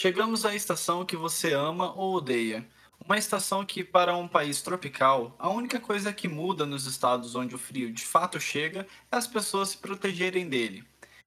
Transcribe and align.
Chegamos 0.00 0.46
à 0.46 0.54
estação 0.54 1.04
que 1.04 1.16
você 1.16 1.52
ama 1.52 1.92
ou 1.92 2.14
odeia. 2.14 2.64
Uma 3.04 3.18
estação 3.18 3.66
que, 3.66 3.82
para 3.82 4.16
um 4.16 4.28
país 4.28 4.62
tropical, 4.62 5.34
a 5.40 5.48
única 5.48 5.80
coisa 5.80 6.12
que 6.12 6.28
muda 6.28 6.64
nos 6.64 6.86
estados 6.86 7.34
onde 7.34 7.56
o 7.56 7.58
frio 7.58 7.92
de 7.92 8.06
fato 8.06 8.38
chega 8.38 8.86
é 9.10 9.16
as 9.16 9.26
pessoas 9.26 9.70
se 9.70 9.78
protegerem 9.78 10.48
dele. 10.48 10.84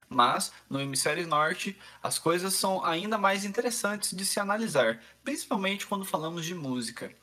Mas, 0.08 0.54
no 0.70 0.80
hemisfério 0.80 1.28
norte, 1.28 1.78
as 2.02 2.18
coisas 2.18 2.54
são 2.54 2.82
ainda 2.86 3.18
mais 3.18 3.44
interessantes 3.44 4.16
de 4.16 4.26
se 4.26 4.40
analisar, 4.40 5.04
principalmente 5.22 5.86
quando 5.86 6.06
falamos 6.06 6.46
de 6.46 6.56
música. 6.56 7.14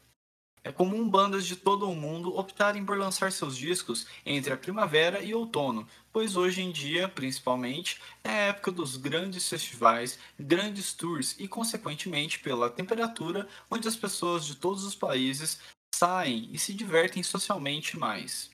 É 0.65 0.73
comum 0.73 1.09
bandas 1.09 1.47
de 1.47 1.57
todo 1.57 1.89
o 1.89 1.95
mundo 1.95 2.37
optarem 2.37 2.85
por 2.85 2.99
lançar 2.99 3.33
seus 3.33 3.57
discos 3.57 4.07
entre 4.25 4.53
a 4.53 4.57
primavera 4.57 5.23
e 5.23 5.35
outono, 5.35 5.87
pois 6.13 6.37
hoje 6.37 6.61
em 6.61 6.71
dia, 6.71 7.09
principalmente, 7.09 8.01
é 8.25 8.31
a 8.31 8.47
época 8.49 8.73
dos 8.73 8.97
grandes 8.97 9.49
festivais, 9.49 10.19
grandes 10.39 10.93
tours 10.93 11.37
e, 11.39 11.47
consequentemente, 11.47 12.39
pela 12.41 12.71
temperatura, 12.71 13.49
onde 13.71 13.89
as 13.89 13.97
pessoas 13.97 14.45
de 14.45 14.57
todos 14.57 14.85
os 14.85 14.95
países 14.95 15.61
saem 15.95 16.49
e 16.53 16.59
se 16.59 16.75
divertem 16.75 17.23
socialmente 17.23 17.99
mais. 17.99 18.51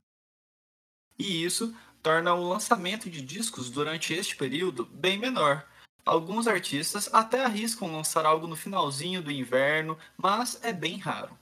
E 1.18 1.44
isso 1.44 1.74
torna 2.02 2.34
o 2.34 2.48
lançamento 2.48 3.08
de 3.08 3.22
discos 3.22 3.70
durante 3.70 4.12
este 4.12 4.36
período 4.36 4.84
bem 4.84 5.18
menor. 5.18 5.66
Alguns 6.04 6.46
artistas 6.46 7.08
até 7.14 7.44
arriscam 7.44 7.90
lançar 7.90 8.26
algo 8.26 8.46
no 8.46 8.56
finalzinho 8.56 9.22
do 9.22 9.30
inverno, 9.30 9.98
mas 10.18 10.62
é 10.62 10.70
bem 10.70 10.98
raro. 10.98 11.38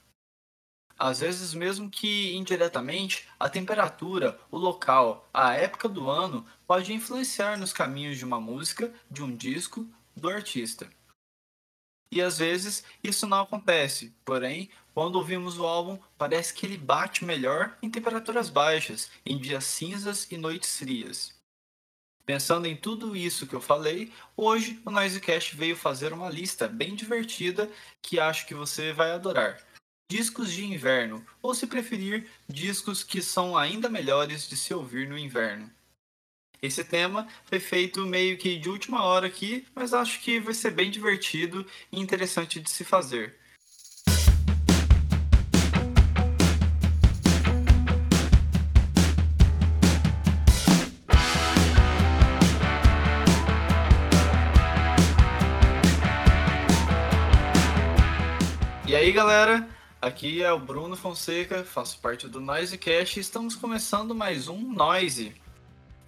Às 0.97 1.19
vezes, 1.19 1.53
mesmo 1.53 1.89
que 1.89 2.35
indiretamente, 2.35 3.27
a 3.39 3.49
temperatura, 3.49 4.39
o 4.51 4.57
local, 4.57 5.27
a 5.33 5.53
época 5.53 5.89
do 5.89 6.09
ano 6.09 6.45
pode 6.67 6.93
influenciar 6.93 7.57
nos 7.57 7.73
caminhos 7.73 8.17
de 8.17 8.25
uma 8.25 8.39
música, 8.39 8.93
de 9.09 9.23
um 9.23 9.35
disco, 9.35 9.87
do 10.15 10.29
artista. 10.29 10.89
E 12.11 12.21
às 12.21 12.37
vezes 12.37 12.83
isso 13.03 13.25
não 13.25 13.41
acontece, 13.41 14.15
porém, 14.23 14.69
quando 14.93 15.15
ouvimos 15.15 15.57
o 15.57 15.65
álbum, 15.65 15.97
parece 16.15 16.53
que 16.53 16.63
ele 16.63 16.77
bate 16.77 17.25
melhor 17.25 17.75
em 17.81 17.89
temperaturas 17.89 18.49
baixas, 18.49 19.09
em 19.25 19.37
dias 19.39 19.65
cinzas 19.65 20.31
e 20.31 20.37
noites 20.37 20.77
frias. 20.77 21.33
Pensando 22.23 22.67
em 22.67 22.77
tudo 22.77 23.15
isso 23.15 23.47
que 23.47 23.55
eu 23.55 23.59
falei, 23.59 24.13
hoje 24.37 24.79
o 24.85 24.91
Noisecast 24.91 25.55
veio 25.55 25.75
fazer 25.75 26.13
uma 26.13 26.29
lista 26.29 26.67
bem 26.67 26.95
divertida 26.95 27.69
que 28.01 28.19
acho 28.19 28.45
que 28.45 28.53
você 28.53 28.93
vai 28.93 29.11
adorar 29.11 29.59
discos 30.13 30.51
de 30.51 30.63
inverno, 30.63 31.25
ou 31.41 31.55
se 31.55 31.65
preferir, 31.65 32.29
discos 32.47 33.03
que 33.03 33.19
são 33.19 33.57
ainda 33.57 33.89
melhores 33.89 34.47
de 34.47 34.55
se 34.55 34.71
ouvir 34.71 35.09
no 35.09 35.17
inverno. 35.17 35.71
Esse 36.61 36.83
tema 36.83 37.27
foi 37.45 37.59
feito 37.59 38.05
meio 38.05 38.37
que 38.37 38.59
de 38.59 38.69
última 38.69 39.03
hora 39.03 39.25
aqui, 39.25 39.65
mas 39.73 39.91
acho 39.91 40.19
que 40.19 40.39
vai 40.39 40.53
ser 40.53 40.69
bem 40.69 40.91
divertido 40.91 41.65
e 41.91 41.99
interessante 41.99 42.59
de 42.59 42.69
se 42.69 42.83
fazer. 42.83 43.35
E 58.85 58.95
aí, 58.95 59.11
galera? 59.11 59.72
Aqui 60.03 60.43
é 60.43 60.51
o 60.51 60.59
Bruno 60.59 60.97
Fonseca, 60.97 61.63
faço 61.63 61.97
parte 61.99 62.27
do 62.27 62.41
Noisecast 62.41 63.17
e 63.17 63.21
estamos 63.21 63.55
começando 63.55 64.13
mais 64.13 64.49
um 64.49 64.73
Noise. 64.73 65.33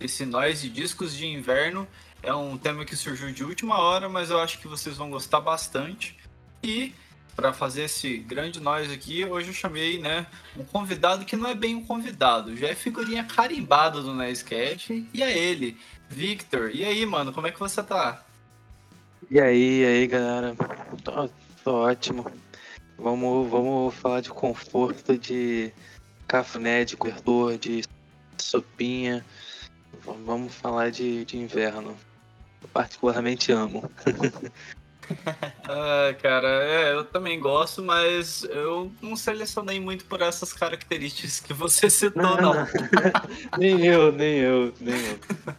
Esse 0.02 0.25
Noise 0.25 0.67
Discos 0.67 1.15
de 1.15 1.25
Inverno 1.25 1.87
é 2.21 2.35
um 2.35 2.57
tema 2.57 2.83
que 2.83 2.93
surgiu 2.93 3.31
de 3.31 3.45
última 3.45 3.79
hora, 3.79 4.09
mas 4.09 4.29
eu 4.29 4.41
acho 4.41 4.59
que 4.59 4.67
vocês 4.67 4.97
vão 4.97 5.09
gostar 5.09 5.39
bastante. 5.39 6.17
E 6.61 6.93
para 7.37 7.53
fazer 7.53 7.83
esse 7.83 8.17
grande 8.17 8.59
Noise 8.59 8.93
aqui, 8.93 9.23
hoje 9.23 9.47
eu 9.47 9.53
chamei 9.53 9.97
né, 9.97 10.27
um 10.57 10.65
convidado 10.65 11.23
que 11.23 11.37
não 11.37 11.49
é 11.49 11.55
bem 11.55 11.73
um 11.73 11.85
convidado, 11.85 12.53
já 12.57 12.67
é 12.67 12.75
figurinha 12.75 13.23
carimbada 13.23 14.02
do 14.02 14.14
Noisecast, 14.14 15.08
e 15.14 15.23
é 15.23 15.37
ele, 15.37 15.77
Victor. 16.09 16.70
E 16.75 16.83
aí, 16.83 17.05
mano, 17.05 17.31
como 17.31 17.47
é 17.47 17.52
que 17.52 17.59
você 17.59 17.81
tá? 17.81 18.25
E 19.31 19.39
aí, 19.39 19.83
e 19.83 19.86
aí, 19.86 20.08
galera? 20.08 20.53
Tô, 21.02 21.30
tô 21.64 21.75
ótimo. 21.75 22.45
Vamos, 22.98 23.50
vamos 23.50 23.94
falar 23.95 24.22
de 24.22 24.30
conforto, 24.30 25.17
de 25.17 25.72
cafuné, 26.28 26.86
de 26.86 26.95
cobertor, 26.95 27.58
de 27.58 27.83
sopinha. 28.38 29.26
Vamos 30.04 30.54
falar 30.54 30.92
de, 30.92 31.26
de 31.26 31.38
inverno. 31.38 31.95
Eu 32.61 32.70
particularmente 32.70 33.52
amo. 33.52 33.89
ah, 35.67 36.16
cara, 36.22 36.48
é, 36.64 36.94
eu 36.94 37.04
também 37.04 37.39
gosto, 37.39 37.83
mas 37.83 38.44
eu 38.44 38.92
não 39.02 39.16
selecionei 39.16 39.80
muito 39.80 40.06
por 40.06 40.22
essas 40.22 40.54
características 40.54 41.39
que 41.39 41.54
você 41.54 41.89
citou, 41.89 42.23
não. 42.23 42.54
não. 42.54 42.67
nem 43.58 43.86
eu, 43.86 44.12
nem 44.12 44.38
eu, 44.39 44.73
nem 44.80 44.95
eu. 44.95 45.20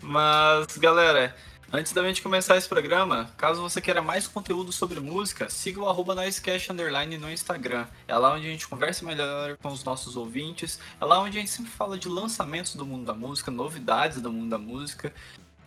Mas, 0.00 0.78
galera, 0.78 1.34
Antes 1.70 1.92
da 1.92 2.02
gente 2.02 2.22
começar 2.22 2.56
esse 2.56 2.66
programa, 2.66 3.30
caso 3.36 3.60
você 3.60 3.78
queira 3.78 4.00
mais 4.00 4.26
conteúdo 4.26 4.72
sobre 4.72 5.00
música, 5.00 5.50
siga 5.50 5.78
o 5.82 5.86
arroba 5.86 6.14
no 6.14 7.30
Instagram. 7.30 7.86
É 8.06 8.16
lá 8.16 8.32
onde 8.32 8.46
a 8.46 8.50
gente 8.50 8.66
conversa 8.66 9.04
melhor 9.04 9.54
com 9.58 9.68
os 9.68 9.84
nossos 9.84 10.16
ouvintes, 10.16 10.80
é 10.98 11.04
lá 11.04 11.20
onde 11.20 11.36
a 11.36 11.40
gente 11.42 11.52
sempre 11.52 11.70
fala 11.70 11.98
de 11.98 12.08
lançamentos 12.08 12.74
do 12.74 12.86
mundo 12.86 13.04
da 13.04 13.12
música, 13.12 13.50
novidades 13.50 14.18
do 14.18 14.32
mundo 14.32 14.48
da 14.48 14.56
música. 14.56 15.12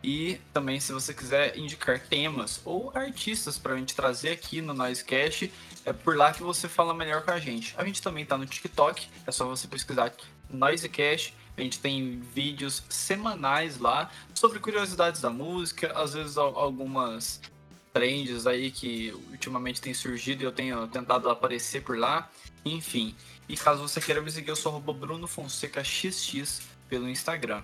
E 0.04 0.42
também, 0.52 0.80
se 0.80 0.92
você 0.92 1.14
quiser 1.14 1.56
indicar 1.56 2.00
temas 2.00 2.60
ou 2.66 2.92
artistas 2.96 3.60
para 3.60 3.74
a 3.74 3.78
gente 3.78 3.94
trazer 3.94 4.32
aqui 4.32 4.60
no 4.60 4.74
Noisecast, 4.74 5.54
é 5.86 5.94
por 5.94 6.18
lá 6.18 6.34
que 6.34 6.42
você 6.42 6.68
fala 6.68 6.96
melhor 6.96 7.22
com 7.22 7.30
a 7.30 7.40
gente. 7.40 7.76
A 7.78 7.86
gente 7.86 8.02
também 8.02 8.24
está 8.24 8.36
no 8.36 8.48
TikTok, 8.48 9.08
é 9.28 9.32
só 9.32 9.46
você 9.46 9.68
pesquisar 9.68 10.12
Noisecast 10.50 11.36
a 11.58 11.62
gente 11.62 11.80
tem 11.80 12.20
vídeos 12.34 12.84
semanais 12.90 13.78
lá 13.78 14.10
sobre 14.34 14.60
curiosidades 14.60 15.22
da 15.22 15.30
música, 15.30 15.92
às 15.96 16.14
vezes 16.14 16.38
algumas 16.38 17.42
trends 17.94 18.48
aí 18.48 18.72
que 18.72 19.12
ultimamente 19.30 19.82
tem 19.82 19.94
surgido 19.94 20.44
e 20.44 20.46
eu 20.46 20.52
tenho 20.52 20.88
tentado 20.88 21.30
aparecer 21.30 21.84
por 21.84 21.98
lá. 21.98 22.30
Enfim, 22.64 23.16
e 23.50 23.58
caso 23.58 23.82
você 23.82 24.00
queira 24.00 24.22
me 24.22 24.32
seguir, 24.32 24.50
eu 24.50 24.56
sou 24.56 24.82
o 24.86 24.94
Bruno 24.94 25.28
Fonseca 25.28 25.84
XX 25.84 26.62
pelo 26.88 27.10
Instagram. 27.10 27.62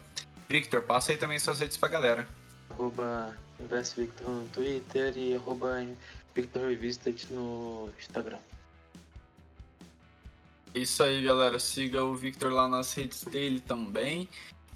Victor, 0.50 0.82
passa 0.82 1.12
aí 1.12 1.18
também 1.18 1.40
suas 1.40 1.60
redes 1.60 1.78
pra 1.78 1.90
galera. 1.90 2.28
Arroba 2.70 3.36
Victor 3.96 4.30
no 4.30 4.48
Twitter 4.50 5.18
e 5.18 5.36
arroba 5.36 5.86
Victor 6.36 6.78
no 7.32 7.90
Instagram. 8.00 8.40
Isso 10.74 11.04
aí, 11.04 11.24
galera. 11.24 11.60
Siga 11.60 12.04
o 12.04 12.16
Victor 12.16 12.52
lá 12.52 12.68
nas 12.68 12.94
redes 12.94 13.24
dele 13.24 13.60
também. 13.60 14.28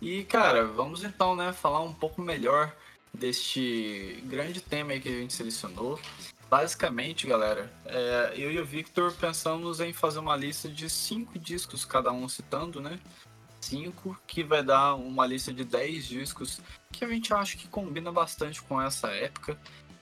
E, 0.02 0.24
cara, 0.24 0.66
vamos 0.66 1.04
então, 1.04 1.36
né, 1.36 1.54
falar 1.54 1.82
um 1.82 1.94
pouco 1.94 2.22
melhor 2.22 2.76
deste 3.14 4.22
grande 4.26 4.62
tema 4.62 4.94
aí 4.94 5.00
que 5.00 5.10
a 5.10 5.12
gente 5.12 5.34
selecionou. 5.34 6.00
Basicamente, 6.50 7.28
galera, 7.28 7.72
é, 7.86 8.34
eu 8.36 8.52
e 8.52 8.60
o 8.60 8.66
Victor 8.66 9.14
pensamos 9.14 9.80
em 9.80 9.94
fazer 9.94 10.20
uma 10.20 10.36
lista 10.36 10.68
de 10.68 10.90
cinco 10.90 11.40
discos, 11.40 11.86
cada 11.86 12.12
um 12.12 12.28
citando, 12.28 12.82
né? 12.82 13.00
Cinco, 13.62 14.20
que 14.28 14.44
vai 14.44 14.64
dar 14.64 14.96
uma 14.96 15.26
lista 15.26 15.54
de 15.54 15.64
dez 15.64 16.08
discos 16.08 16.60
que 16.92 17.06
a 17.06 17.08
gente 17.08 17.34
acha 17.34 17.56
que 17.56 17.68
combina 17.68 18.12
bastante 18.12 18.62
com 18.62 18.82
essa 18.82 19.08
época. 19.10 19.58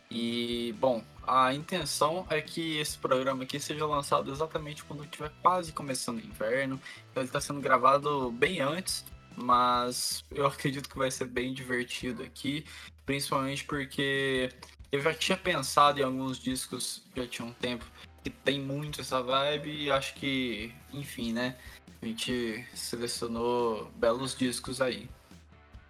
E, 0.10 0.74
bom, 0.80 1.04
a 1.30 1.54
intenção 1.54 2.26
é 2.28 2.42
que 2.42 2.78
esse 2.80 2.98
programa 2.98 3.44
aqui 3.44 3.60
seja 3.60 3.86
lançado 3.86 4.32
exatamente 4.32 4.84
quando 4.84 5.04
estiver 5.04 5.32
quase 5.44 5.72
começando 5.72 6.18
o 6.18 6.26
inverno. 6.26 6.82
Então 7.12 7.22
ele 7.22 7.30
está 7.30 7.40
sendo 7.40 7.62
gravado 7.62 8.32
bem 8.32 8.62
antes, 8.62 9.06
mas 9.36 10.26
eu 10.32 10.48
acredito 10.48 10.90
que 10.90 10.98
vai 10.98 11.12
ser 11.12 11.26
bem 11.26 11.54
divertido 11.54 12.24
aqui, 12.24 12.66
principalmente 13.06 13.64
porque 13.64 14.50
eu 14.92 15.00
já 15.00 15.14
tinha 15.14 15.38
pensado 15.38 16.00
em 16.00 16.04
alguns 16.04 16.40
discos 16.40 17.04
já 17.16 17.28
tinha 17.28 17.48
um 17.48 17.54
tempo 17.54 17.86
que 18.24 18.32
tem 18.32 18.60
muito 18.60 19.02
essa 19.02 19.22
vibe 19.22 19.70
e 19.70 19.92
acho 19.92 20.16
que, 20.16 20.74
enfim, 20.92 21.32
né? 21.32 21.56
A 22.02 22.06
gente 22.08 22.66
selecionou 22.74 23.92
belos 23.96 24.36
discos 24.36 24.82
aí. 24.82 25.08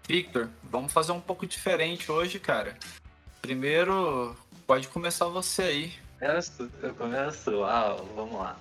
Victor, 0.05 0.49
vamos 0.63 0.91
fazer 0.91 1.13
um 1.13 1.21
pouco 1.21 1.47
diferente 1.47 2.11
hoje, 2.11 2.39
cara. 2.39 2.77
Primeiro, 3.41 4.35
pode 4.69 4.87
começar 4.89 5.25
você 5.25 5.63
aí. 5.63 5.93
Eu 6.83 6.93
começo? 6.93 7.49
Uau, 7.49 8.07
vamos 8.15 8.35
lá. 8.35 8.55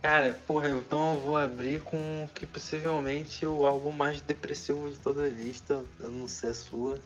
Cara, 0.00 0.32
porra, 0.46 0.70
então 0.70 1.16
eu 1.16 1.20
vou 1.20 1.36
abrir 1.36 1.82
com 1.82 2.26
que 2.34 2.46
possivelmente 2.46 3.44
o 3.44 3.66
álbum 3.66 3.92
mais 3.92 4.22
depressivo 4.22 4.90
de 4.90 4.98
toda 4.98 5.24
a 5.24 5.28
lista. 5.28 5.84
Eu 6.00 6.10
não 6.10 6.26
sei 6.26 6.48
a 6.48 6.54
sua. 6.54 6.98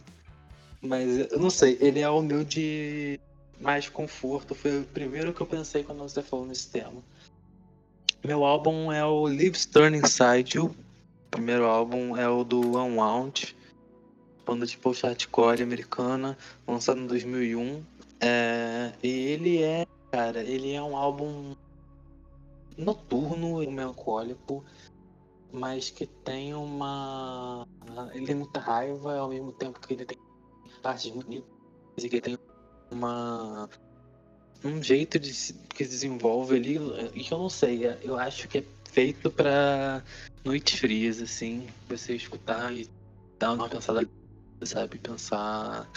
Mas 0.81 1.33
eu 1.33 1.41
não 1.41 1.51
sei, 1.51 1.77
ele 1.81 1.99
é 1.99 2.09
o 2.09 2.23
meu 2.23 2.45
de 2.45 3.19
mais 3.61 3.89
conforto. 3.89 4.55
Foi 4.55 4.83
o 4.83 4.85
primeiro 4.85 5.35
que 5.35 5.41
eu 5.41 5.47
pensei 5.47 5.83
quando 5.83 5.99
você 5.99 6.23
falou 6.23 6.47
nesse 6.47 6.71
tema. 6.71 7.03
Meu 8.25 8.45
álbum 8.45 8.93
é 8.93 9.05
o 9.05 9.27
Lives 9.27 9.67
Turn 9.67 9.99
Inside 9.99 10.59
You. 10.59 10.67
O 10.67 11.29
primeiro 11.29 11.65
álbum 11.65 12.17
é 12.17 12.29
o 12.29 12.45
do 12.45 12.61
Unwound 12.79 13.57
banda 14.45 14.67
de 14.67 14.77
post-hardcore 14.77 15.63
americana, 15.63 16.37
lançada 16.67 17.01
em 17.01 17.07
2001. 17.07 17.83
É, 18.23 18.93
ele 19.03 19.63
é, 19.63 19.85
cara, 20.13 20.43
ele 20.45 20.73
é 20.73 20.81
um 20.81 20.97
álbum 20.97 21.57
noturno 22.77 23.63
e 23.63 23.67
melancólico, 23.67 24.65
mas 25.53 25.91
que 25.91 26.07
tem 26.07 26.55
uma. 26.55 27.67
Ele 28.15 28.27
tem 28.27 28.37
muita 28.37 28.61
raiva 28.61 29.19
ao 29.19 29.29
mesmo 29.29 29.53
tempo 29.53 29.81
que 29.81 29.95
ele 29.95 30.05
tem 30.05 30.19
partes 30.83 31.11
bonitas 31.11 31.45
e 31.99 32.09
que 32.09 32.21
tem 32.21 32.39
uma. 32.91 33.69
um 34.65 34.83
jeito 34.83 35.19
de 35.19 35.35
se, 35.35 35.55
que 35.55 35.85
desenvolve 35.85 36.57
ali, 36.57 36.79
que 37.11 37.33
eu 37.33 37.39
não 37.39 37.49
sei, 37.49 37.83
eu 38.03 38.17
acho 38.17 38.47
que 38.47 38.59
é 38.59 38.65
feito 38.91 39.31
para 39.31 40.03
noites 40.45 40.79
frias, 40.79 41.21
assim, 41.21 41.67
você 41.89 42.15
escutar 42.15 42.73
e 42.73 42.89
dar 43.39 43.53
uma 43.53 43.69
pensada, 43.69 44.09
sabe? 44.63 44.99
Pensar. 44.99 45.91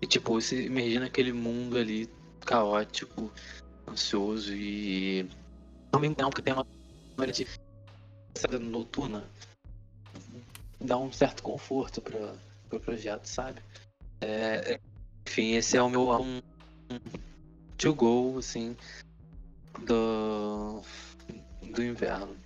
E 0.00 0.06
tipo, 0.06 0.40
você 0.40 0.66
imagina 0.66 1.06
aquele 1.06 1.32
mundo 1.32 1.76
ali 1.76 2.08
caótico, 2.40 3.32
ansioso 3.86 4.54
e 4.54 5.28
ao 5.92 6.00
mesmo 6.00 6.14
tempo 6.14 6.34
que 6.34 6.42
tem 6.42 6.52
uma 6.52 6.66
noite 7.16 7.46
noturna, 8.60 9.24
dá 10.80 10.96
um 10.96 11.10
certo 11.10 11.42
conforto 11.42 12.00
para 12.00 12.16
o 12.16 12.38
pro 12.68 12.80
projeto, 12.80 13.26
sabe? 13.26 13.60
É, 14.20 14.78
enfim, 15.26 15.54
esse 15.54 15.76
é 15.76 15.82
o 15.82 15.88
meu 15.88 16.10
álbum 16.10 16.40
to 17.76 17.94
go, 17.94 18.38
assim, 18.38 18.76
do, 19.86 20.82
do 21.72 21.82
inverno. 21.82 22.36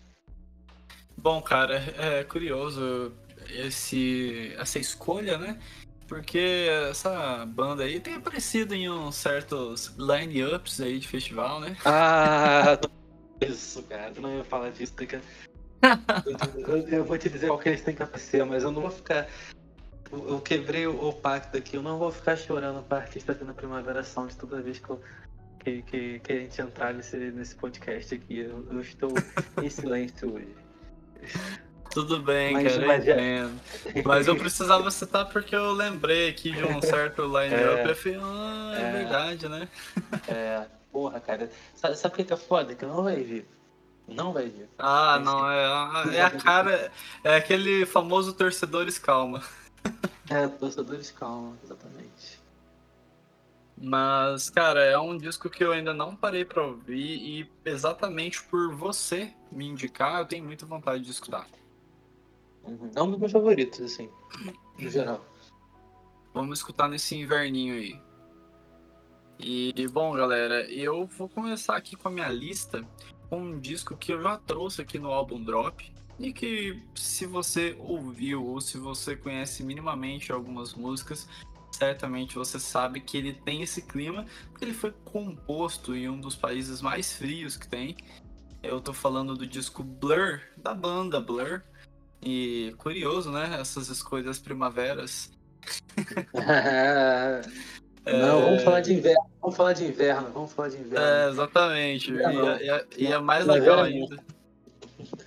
Bom, 1.16 1.40
cara, 1.42 1.76
é 1.96 2.24
curioso 2.24 3.12
esse, 3.48 4.54
essa 4.56 4.78
escolha, 4.78 5.38
né? 5.38 5.58
Porque 6.12 6.68
essa 6.90 7.46
banda 7.46 7.84
aí 7.84 7.98
tem 7.98 8.16
aparecido 8.16 8.74
em 8.74 8.86
uns 8.90 9.16
certos 9.16 9.94
line-ups 9.96 10.78
aí 10.78 10.98
de 10.98 11.08
festival, 11.08 11.58
né? 11.58 11.74
Ah, 11.86 12.78
isso, 13.40 13.82
cara. 13.84 14.12
Eu 14.14 14.20
não 14.20 14.36
ia 14.36 14.44
falar 14.44 14.68
disso, 14.72 14.92
daqui. 14.94 15.18
eu, 16.68 16.88
eu 16.88 17.04
vou 17.06 17.16
te 17.16 17.30
dizer 17.30 17.46
qual 17.46 17.58
que 17.58 17.70
eles 17.70 17.80
têm 17.80 17.94
que 17.94 18.02
aparecer, 18.02 18.44
mas 18.44 18.62
eu 18.62 18.70
não 18.70 18.82
vou 18.82 18.90
ficar. 18.90 19.26
Eu 20.12 20.38
quebrei 20.42 20.86
o, 20.86 21.14
pacto 21.14 21.56
aqui, 21.56 21.78
eu 21.78 21.82
não 21.82 21.98
vou 21.98 22.12
ficar 22.12 22.36
chorando 22.36 22.82
pra 22.82 22.98
artista 22.98 23.34
na 23.42 23.54
Primavera 23.54 24.04
Sound 24.04 24.36
toda 24.36 24.60
vez 24.60 24.78
que, 24.78 24.90
eu, 24.90 25.00
que, 25.60 25.80
que, 25.80 26.18
que, 26.18 26.32
a 26.34 26.36
gente 26.36 26.60
entrar 26.60 26.92
nesse, 26.92 27.16
nesse 27.16 27.54
podcast 27.54 28.14
aqui. 28.14 28.40
Eu, 28.40 28.66
eu 28.70 28.80
estou 28.82 29.14
em 29.62 29.70
silêncio 29.70 30.34
hoje. 30.34 30.54
Tudo 31.92 32.20
bem, 32.20 32.54
mas, 32.54 32.72
cara, 32.72 32.86
mas, 32.86 33.06
eu 33.06 34.02
mas 34.04 34.26
eu 34.26 34.36
precisava 34.36 34.90
citar 34.90 35.28
porque 35.28 35.54
eu 35.54 35.72
lembrei 35.72 36.30
aqui 36.30 36.50
de 36.50 36.64
um 36.64 36.80
certo 36.80 37.22
line-up 37.22 37.88
é, 37.88 37.90
e 37.90 37.94
falei, 37.94 38.18
ah, 38.22 38.74
é, 38.74 38.80
é, 38.80 38.92
verdade, 38.92 39.48
né? 39.48 39.68
É, 40.26 40.66
porra, 40.90 41.20
cara. 41.20 41.50
Sabe, 41.74 41.96
sabe 41.96 42.14
o 42.14 42.24
que 42.24 42.32
é 42.32 42.36
foda? 42.36 42.74
Que 42.74 42.86
não 42.86 43.02
vai 43.02 43.16
vir. 43.22 43.46
Não 44.08 44.32
vai 44.32 44.48
vir. 44.48 44.68
Ah, 44.78 45.20
não, 45.22 45.50
é, 45.50 46.16
é 46.16 46.22
a 46.22 46.30
cara. 46.30 46.90
É 47.22 47.36
aquele 47.36 47.84
famoso 47.84 48.32
torcedores 48.32 48.98
calma. 48.98 49.42
É, 50.30 50.48
torcedores 50.48 51.10
calma, 51.10 51.56
exatamente. 51.62 52.40
Mas, 53.76 54.48
cara, 54.48 54.82
é 54.82 54.98
um 54.98 55.18
disco 55.18 55.50
que 55.50 55.62
eu 55.62 55.72
ainda 55.72 55.92
não 55.92 56.16
parei 56.16 56.44
pra 56.44 56.62
ouvir 56.62 57.16
e 57.20 57.50
exatamente 57.64 58.42
por 58.44 58.74
você 58.74 59.32
me 59.50 59.66
indicar, 59.66 60.20
eu 60.20 60.24
tenho 60.24 60.44
muita 60.44 60.64
vontade 60.64 61.02
de 61.02 61.10
escutar. 61.10 61.46
Uhum. 62.64 62.90
É 62.94 63.02
um 63.02 63.10
dos 63.10 63.18
meus 63.18 63.32
favoritos, 63.32 63.80
assim, 63.80 64.08
no 64.78 64.88
geral. 64.90 65.24
Vamos 66.32 66.58
escutar 66.58 66.88
nesse 66.88 67.16
inverninho 67.16 67.74
aí. 67.74 68.00
E, 69.38 69.88
bom, 69.88 70.14
galera, 70.14 70.70
eu 70.70 71.06
vou 71.06 71.28
começar 71.28 71.76
aqui 71.76 71.96
com 71.96 72.08
a 72.08 72.10
minha 72.10 72.28
lista 72.28 72.86
com 73.28 73.40
um 73.40 73.58
disco 73.58 73.96
que 73.96 74.12
eu 74.12 74.22
já 74.22 74.36
trouxe 74.36 74.82
aqui 74.82 74.98
no 74.98 75.10
álbum 75.10 75.42
Drop 75.42 75.92
e 76.18 76.32
que, 76.32 76.80
se 76.94 77.26
você 77.26 77.74
ouviu 77.78 78.46
ou 78.46 78.60
se 78.60 78.78
você 78.78 79.16
conhece 79.16 79.64
minimamente 79.64 80.30
algumas 80.30 80.74
músicas, 80.74 81.26
certamente 81.72 82.36
você 82.36 82.60
sabe 82.60 83.00
que 83.00 83.16
ele 83.16 83.32
tem 83.32 83.62
esse 83.62 83.82
clima, 83.82 84.26
porque 84.50 84.64
ele 84.64 84.74
foi 84.74 84.92
composto 85.04 85.94
em 85.94 86.08
um 86.08 86.20
dos 86.20 86.36
países 86.36 86.80
mais 86.80 87.12
frios 87.12 87.56
que 87.56 87.66
tem. 87.66 87.96
Eu 88.62 88.80
tô 88.80 88.92
falando 88.92 89.34
do 89.34 89.46
disco 89.46 89.82
Blur, 89.82 90.40
da 90.56 90.72
banda 90.72 91.20
Blur, 91.20 91.62
e 92.22 92.74
curioso, 92.78 93.30
né? 93.30 93.58
Essas 93.60 93.88
escolhas 93.88 94.38
primaveras. 94.38 95.30
Não, 98.04 98.40
é... 98.40 98.44
vamos 98.44 98.62
falar 98.62 98.80
de 98.80 98.94
inverno, 98.94 99.30
vamos 99.40 99.56
falar 99.56 99.72
de 99.74 99.84
inverno, 99.84 100.30
vamos 100.32 100.52
falar 100.52 100.68
de 100.68 100.76
inverno. 100.76 101.06
É, 101.06 101.28
exatamente. 101.28 102.12
E, 102.12 102.18
é, 102.20 102.68
é, 102.68 102.86
e 102.98 103.06
é 103.06 103.18
mais 103.18 103.46
legal 103.46 103.80
ainda. 103.80 104.16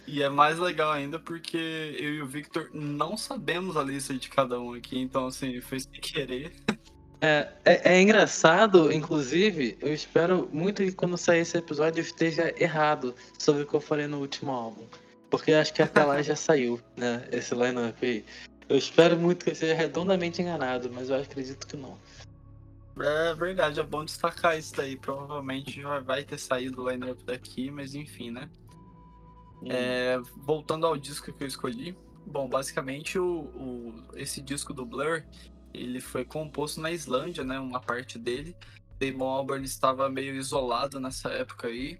E 0.07 0.21
é 0.21 0.29
mais 0.29 0.59
legal 0.59 0.91
ainda 0.91 1.19
porque 1.19 1.57
eu 1.57 2.15
e 2.15 2.21
o 2.21 2.27
Victor 2.27 2.69
não 2.73 3.17
sabemos 3.17 3.75
a 3.77 3.83
lista 3.83 4.13
de 4.13 4.29
cada 4.29 4.59
um 4.59 4.73
aqui, 4.73 4.99
então 4.99 5.27
assim, 5.27 5.59
foi 5.61 5.79
sem 5.79 5.99
querer. 5.99 6.51
É, 7.21 7.47
é, 7.63 7.93
é, 7.93 8.01
engraçado, 8.01 8.91
inclusive, 8.91 9.77
eu 9.81 9.93
espero 9.93 10.49
muito 10.51 10.83
que 10.83 10.91
quando 10.91 11.17
sair 11.17 11.39
esse 11.39 11.57
episódio 11.57 11.99
eu 11.99 12.05
esteja 12.05 12.53
errado 12.61 13.15
sobre 13.39 13.63
o 13.63 13.65
que 13.65 13.73
eu 13.73 13.81
falei 13.81 14.05
no 14.05 14.19
último 14.19 14.51
álbum. 14.51 14.85
Porque 15.35 15.51
acho 15.51 15.73
que 15.73 15.81
até 15.81 16.01
lá 16.01 16.21
já 16.21 16.33
saiu, 16.33 16.79
né? 16.95 17.27
Esse 17.29 17.53
line-up 17.53 18.05
aí. 18.05 18.23
Eu 18.69 18.77
espero 18.77 19.17
muito 19.17 19.43
que 19.43 19.51
eu 19.51 19.55
seja 19.55 19.75
redondamente 19.75 20.41
enganado, 20.41 20.89
mas 20.93 21.09
eu 21.09 21.17
acredito 21.17 21.67
que 21.67 21.75
não. 21.75 21.97
É 22.97 23.33
verdade, 23.33 23.81
é 23.81 23.83
bom 23.83 24.05
destacar 24.05 24.57
isso 24.57 24.73
daí. 24.73 24.95
Provavelmente 24.95 25.81
já 25.81 25.99
vai 25.99 26.23
ter 26.23 26.39
saído 26.39 26.81
o 26.81 26.89
line-up 26.89 27.21
daqui, 27.25 27.69
mas 27.69 27.93
enfim, 27.95 28.31
né? 28.31 28.49
Hum. 29.61 29.67
É, 29.69 30.17
voltando 30.37 30.87
ao 30.87 30.95
disco 30.95 31.33
que 31.33 31.43
eu 31.43 31.47
escolhi, 31.49 31.97
bom, 32.25 32.47
basicamente 32.47 33.19
o, 33.19 33.41
o, 33.41 33.93
esse 34.15 34.41
disco 34.41 34.73
do 34.73 34.85
Blur, 34.85 35.21
ele 35.73 35.99
foi 35.99 36.23
composto 36.23 36.79
na 36.79 36.91
Islândia, 36.91 37.43
né? 37.43 37.59
Uma 37.59 37.81
parte 37.81 38.17
dele. 38.17 38.55
Damon 38.97 39.25
Albarn 39.25 39.65
estava 39.65 40.09
meio 40.09 40.33
isolado 40.33 40.97
nessa 40.97 41.27
época 41.27 41.67
aí, 41.67 41.99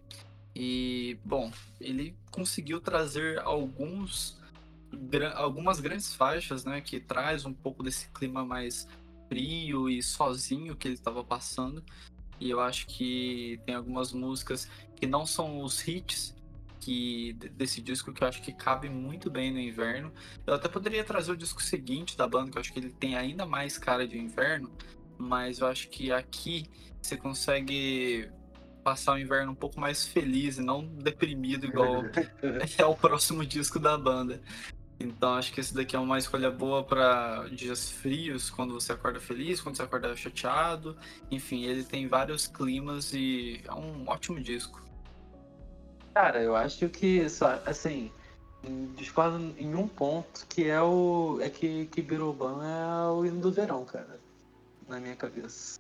e, 0.56 1.19
bom, 1.25 1.52
ele 1.81 2.16
conseguiu 2.31 2.80
trazer 2.80 3.40
alguns 3.40 4.40
algumas 5.36 5.81
grandes 5.81 6.13
faixas, 6.16 6.63
né, 6.63 6.80
que 6.80 7.02
traz 7.02 7.46
um 7.46 7.54
pouco 7.54 7.84
desse 7.84 8.07
clima 8.12 8.46
mais 8.46 8.88
frio 9.28 9.90
e 9.90 10.02
sozinho 10.02 10.74
que 10.74 10.88
ele 10.88 10.96
estava 10.96 11.22
passando. 11.22 11.84
E 12.40 12.50
eu 12.50 12.62
acho 12.62 12.88
que 12.88 13.60
tem 13.65 13.75
algumas 13.75 14.13
músicas 14.13 14.70
que 14.96 15.06
não 15.06 15.25
são 15.25 15.62
os 15.62 15.86
hits 15.86 16.34
que 16.79 17.34
desse 17.34 17.82
disco 17.82 18.13
que 18.13 18.24
eu 18.24 18.27
acho 18.27 18.41
que 18.41 18.53
cabe 18.53 18.89
muito 18.89 19.29
bem 19.29 19.51
no 19.51 19.60
inverno. 19.60 20.13
Eu 20.46 20.53
até 20.53 20.70
poderia 20.70 21.03
trazer 21.03 21.32
o 21.32 21.38
disco 21.38 21.62
seguinte 21.62 22.15
da 22.15 22.27
banda, 22.27 22.51
que 22.51 22.58
eu 22.58 22.62
acho 22.62 22.72
que 22.72 22.79
ele 22.79 22.91
tem 22.91 23.18
ainda 23.18 23.46
mais 23.46 23.77
cara 23.77 24.08
de 24.08 24.18
inverno, 24.18 24.72
mas 25.18 25.60
eu 25.60 25.68
acho 25.68 25.89
que 25.89 26.12
aqui 26.12 26.70
você 27.01 27.18
consegue 27.18 28.29
passar 28.86 29.13
o 29.13 29.18
inverno 29.18 29.51
um 29.51 29.56
pouco 29.56 29.80
mais 29.80 30.06
feliz 30.06 30.60
e 30.60 30.62
não 30.62 30.86
deprimido 30.86 31.65
igual 31.65 32.04
é 32.77 32.86
o 32.86 32.96
próximo 32.96 33.44
disco 33.44 33.80
da 33.80 33.98
banda. 33.98 34.39
Então 35.00 35.34
acho 35.34 35.51
que 35.51 35.60
esse 35.60 35.74
daqui 35.74 35.96
é 35.96 36.00
uma 36.00 36.20
escolha 36.20 36.51
boa 36.51 36.84
para 36.84 37.48
dias 37.51 37.89
frios, 37.89 38.51
quando 38.51 38.75
você 38.75 38.94
acorda 38.94 39.20
feliz, 39.20 39.60
quando 39.60 39.75
você 39.75 39.82
acorda 39.82 40.15
chateado. 40.15 40.96
Enfim, 41.32 41.63
ele 41.63 41.84
tem 41.84 42.08
vários 42.08 42.46
climas 42.46 43.12
e 43.12 43.60
é 43.68 43.74
um 43.74 44.08
ótimo 44.08 44.39
disco. 44.39 44.80
Cara, 46.13 46.42
eu 46.44 46.56
acho 46.56 46.88
que 46.88 47.27
só 47.27 47.60
assim, 47.65 48.12
discordo 48.96 49.54
em 49.58 49.74
um 49.74 49.88
ponto 49.88 50.46
que 50.48 50.70
é 50.70 50.82
o 50.82 51.39
é 51.42 51.50
que 51.50 51.88
que 51.88 52.04
Biruban 52.04 52.62
é 52.63 53.10
o 53.10 53.25
hino 53.25 53.42
do 53.42 53.51
verão, 53.51 53.84
cara, 53.84 54.20
na 54.88 55.00
minha 55.00 55.15
cabeça. 55.15 55.80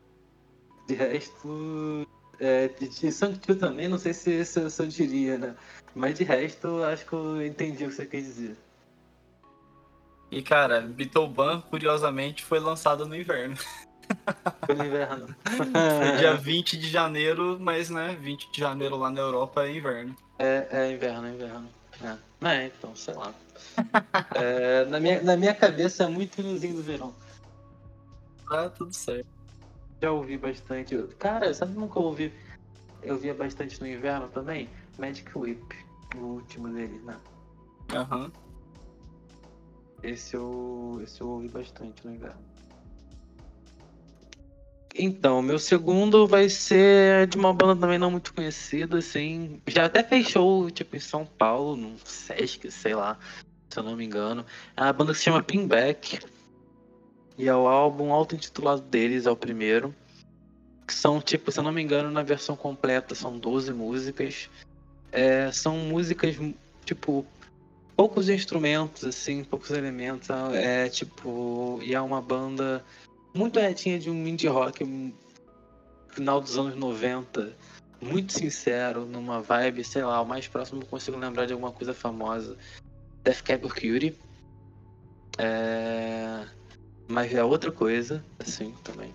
De 0.87 0.95
resto, 0.95 2.05
é, 2.39 2.67
de 2.67 3.11
Sanctu 3.11 3.55
também, 3.55 3.87
não 3.87 3.97
sei 3.97 4.13
se, 4.13 4.45
se, 4.45 4.69
se, 4.69 4.81
eu 4.81 4.87
diria, 4.87 5.37
né? 5.37 5.55
Mas 5.93 6.17
de 6.17 6.23
resto, 6.23 6.83
acho 6.83 7.05
que 7.05 7.13
eu 7.13 7.45
entendi 7.45 7.85
o 7.85 7.89
que 7.89 7.95
você 7.95 8.05
quer 8.05 8.21
dizer. 8.21 8.55
E 10.31 10.41
cara, 10.41 10.81
Beetleban, 10.81 11.61
curiosamente, 11.61 12.43
foi 12.43 12.59
lançado 12.59 13.07
no 13.07 13.15
inverno. 13.15 13.55
Foi 14.65 14.75
no 14.75 14.85
inverno. 14.85 15.35
foi 15.45 16.17
dia 16.17 16.35
20 16.35 16.77
de 16.77 16.89
janeiro, 16.89 17.57
mas 17.59 17.89
né, 17.89 18.17
20 18.19 18.51
de 18.51 18.59
janeiro 18.59 18.97
lá 18.97 19.09
na 19.09 19.21
Europa 19.21 19.65
é 19.65 19.75
inverno. 19.75 20.15
É, 20.37 20.67
é 20.71 20.91
inverno, 20.91 21.27
é 21.27 21.31
inverno. 21.31 21.69
É. 22.01 22.47
é, 22.47 22.65
então, 22.67 22.95
sei 22.95 23.13
lá. 23.13 23.33
É, 24.35 24.85
na, 24.85 24.99
minha, 24.99 25.21
na 25.21 25.37
minha 25.37 25.53
cabeça 25.53 26.03
é 26.03 26.07
muito 26.07 26.39
ilusinho 26.39 26.75
do 26.75 26.83
verão. 26.83 27.13
Tá 28.49 28.69
tudo 28.69 28.93
certo 28.93 29.34
já 30.01 30.11
ouvi 30.11 30.37
bastante. 30.37 30.97
Cara, 31.19 31.53
sabe 31.53 31.77
nunca 31.77 31.99
ouvi? 31.99 32.33
Eu 33.01 33.17
via 33.17 33.33
bastante 33.33 33.79
no 33.79 33.87
inverno 33.87 34.27
também? 34.29 34.69
Magic 34.97 35.29
Whip, 35.37 35.75
o 36.15 36.19
último 36.19 36.69
dele, 36.69 36.99
né? 37.03 37.17
Aham. 37.93 38.25
Uhum. 38.25 38.31
Esse 40.03 40.35
eu, 40.35 41.01
esse 41.03 41.21
eu 41.21 41.29
ouvi 41.29 41.47
bastante 41.49 42.05
no 42.05 42.13
inverno. 42.13 42.55
Então, 44.97 45.41
meu 45.41 45.59
segundo 45.59 46.25
vai 46.25 46.47
ser 46.47 47.27
de 47.27 47.37
uma 47.37 47.53
banda 47.53 47.79
também 47.81 47.97
não 47.97 48.09
muito 48.09 48.33
conhecida, 48.33 48.99
assim. 48.99 49.61
Já 49.67 49.85
até 49.85 50.01
fez 50.01 50.29
show, 50.29 50.69
tipo, 50.71 50.95
em 50.95 50.99
São 50.99 51.25
Paulo, 51.25 51.75
no 51.75 51.97
Sesc, 52.05 52.71
sei 52.71 52.95
lá, 52.95 53.19
se 53.69 53.77
eu 53.77 53.83
não 53.83 53.97
me 53.97 54.05
engano. 54.05 54.45
É 54.77 54.83
uma 54.83 54.93
banda 54.93 55.11
que 55.11 55.17
se 55.17 55.25
chama 55.25 55.43
Pinback. 55.43 56.19
E 57.37 57.47
é 57.47 57.55
o 57.55 57.67
álbum 57.67 58.13
auto-intitulado 58.13 58.81
deles, 58.81 59.25
é 59.25 59.31
o 59.31 59.35
primeiro. 59.35 59.93
Que 60.87 60.93
são, 60.93 61.19
tipo, 61.19 61.51
se 61.51 61.59
eu 61.59 61.63
não 61.63 61.71
me 61.71 61.81
engano, 61.81 62.11
na 62.11 62.23
versão 62.23 62.55
completa 62.55 63.15
são 63.15 63.37
12 63.37 63.73
músicas. 63.73 64.49
É, 65.11 65.51
são 65.51 65.77
músicas, 65.77 66.37
tipo, 66.85 67.25
poucos 67.95 68.29
instrumentos, 68.29 69.03
assim, 69.03 69.43
poucos 69.43 69.71
elementos. 69.71 70.29
É 70.53 70.87
tipo. 70.89 71.79
E 71.81 71.93
é 71.93 72.01
uma 72.01 72.21
banda 72.21 72.83
muito 73.33 73.59
retinha 73.59 73.99
de 73.99 74.09
um 74.09 74.27
indie 74.27 74.47
rock 74.47 75.13
final 76.09 76.39
dos 76.39 76.57
anos 76.57 76.75
90. 76.75 77.53
Muito 78.01 78.33
sincero, 78.33 79.05
numa 79.05 79.41
vibe, 79.41 79.83
sei 79.83 80.03
lá, 80.03 80.21
o 80.21 80.25
mais 80.25 80.47
próximo 80.47 80.81
que 80.81 80.87
consigo 80.87 81.17
lembrar 81.17 81.45
de 81.45 81.53
alguma 81.53 81.71
coisa 81.71 81.93
famosa. 81.93 82.57
Death 83.23 83.41
Cab 83.41 83.61
Cutie. 83.63 84.15
É... 85.37 86.45
Mas 87.07 87.33
é 87.33 87.43
outra 87.43 87.71
coisa, 87.71 88.23
assim, 88.39 88.73
também. 88.83 89.13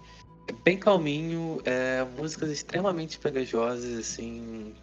É 0.49 0.53
bem 0.53 0.79
calminho, 0.79 1.61
é, 1.65 2.05
músicas 2.17 2.51
extremamente 2.51 3.19
pegajosas, 3.19 3.99
assim. 3.99 4.75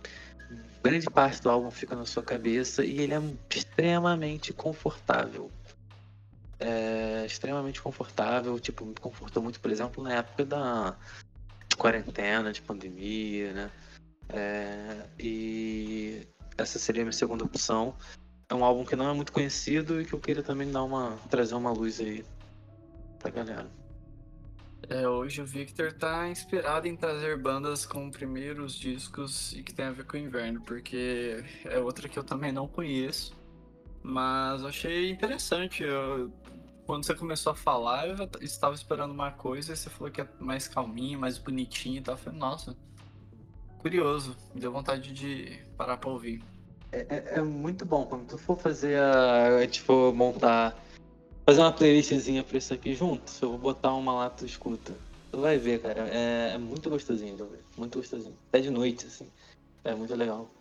Grande 0.83 1.09
parte 1.09 1.41
do 1.41 1.49
álbum 1.49 1.71
fica 1.71 1.95
na 1.95 2.05
sua 2.05 2.23
cabeça 2.23 2.83
e 2.85 2.99
ele 3.01 3.13
é 3.13 3.21
extremamente 3.49 4.53
confortável 4.53 5.51
é, 6.59 7.25
extremamente 7.25 7.81
confortável, 7.81 8.59
tipo, 8.59 8.85
me 8.85 8.95
confortou 8.95 9.43
muito, 9.43 9.59
por 9.59 9.71
exemplo, 9.71 10.03
na 10.03 10.13
época 10.15 10.45
da 10.45 10.95
quarentena, 11.77 12.51
de 12.51 12.61
pandemia, 12.61 13.53
né? 13.53 13.71
É, 14.29 15.05
e 15.19 16.27
essa 16.57 16.79
seria 16.79 17.03
a 17.03 17.05
minha 17.05 17.13
segunda 17.13 17.43
opção. 17.45 17.95
É 18.49 18.55
um 18.55 18.63
álbum 18.63 18.83
que 18.83 18.95
não 18.95 19.09
é 19.09 19.13
muito 19.13 19.31
conhecido 19.31 20.01
e 20.01 20.05
que 20.05 20.13
eu 20.13 20.19
queria 20.19 20.41
também 20.41 20.71
dar 20.71 20.83
uma 20.83 21.17
trazer 21.29 21.53
uma 21.53 21.71
luz 21.71 21.99
aí 21.99 22.25
pra 23.17 23.31
galera. 23.31 23.69
É, 24.89 25.07
hoje 25.07 25.41
o 25.41 25.45
Victor 25.45 25.91
tá 25.91 26.29
inspirado 26.29 26.87
em 26.87 26.95
trazer 26.95 27.37
bandas 27.37 27.85
com 27.85 28.09
primeiros 28.09 28.75
discos 28.75 29.51
e 29.53 29.63
que 29.63 29.73
tem 29.73 29.85
a 29.85 29.91
ver 29.91 30.05
com 30.05 30.15
o 30.15 30.19
inverno, 30.19 30.61
porque 30.61 31.43
é 31.65 31.79
outra 31.79 32.07
que 32.07 32.17
eu 32.17 32.23
também 32.23 32.51
não 32.51 32.67
conheço. 32.67 33.35
Mas 34.01 34.61
eu 34.61 34.67
achei 34.67 35.11
interessante. 35.11 35.83
Eu, 35.83 36.31
quando 36.85 37.05
você 37.05 37.13
começou 37.13 37.51
a 37.51 37.55
falar, 37.55 38.07
eu 38.07 38.15
já 38.15 38.29
estava 38.39 38.73
esperando 38.73 39.11
uma 39.11 39.31
coisa 39.31 39.73
e 39.73 39.75
você 39.75 39.89
falou 39.89 40.09
que 40.09 40.21
é 40.21 40.27
mais 40.39 40.67
calminho, 40.67 41.19
mais 41.19 41.37
bonitinho 41.37 41.97
e 41.97 42.01
tal. 42.01 42.13
Eu 42.13 42.19
falei, 42.19 42.39
nossa, 42.39 42.77
curioso. 43.79 44.37
Me 44.53 44.61
deu 44.61 44.71
vontade 44.71 45.13
de 45.13 45.59
parar 45.75 45.97
pra 45.97 46.09
ouvir. 46.09 46.41
É, 46.91 46.99
é, 47.09 47.39
é 47.39 47.41
muito 47.41 47.85
bom. 47.85 48.05
Quando 48.05 48.27
tu 48.27 48.37
for 48.37 48.57
fazer 48.57 48.97
a. 48.97 49.67
Tipo, 49.67 50.13
montar. 50.13 50.81
Fazer 51.47 51.61
uma 51.61 51.71
playlistzinha 51.71 52.43
pra 52.43 52.57
isso 52.57 52.73
aqui 52.73 52.93
junto, 52.93 53.31
eu 53.41 53.51
vou 53.51 53.57
botar 53.57 53.93
uma 53.93 54.11
lá, 54.11 54.29
tu 54.29 54.45
escuta. 54.45 54.93
Tu 55.31 55.39
vai 55.39 55.57
ver, 55.57 55.81
cara. 55.81 56.05
É, 56.09 56.51
é 56.55 56.57
muito 56.57 56.89
gostosinho 56.89 57.37
de 57.37 57.41
ouvir. 57.41 57.59
Muito 57.77 57.99
gostosinho. 57.99 58.35
Até 58.49 58.59
de 58.59 58.69
noite, 58.69 59.05
assim. 59.05 59.29
É 59.85 59.95
muito 59.95 60.13
legal. 60.13 60.51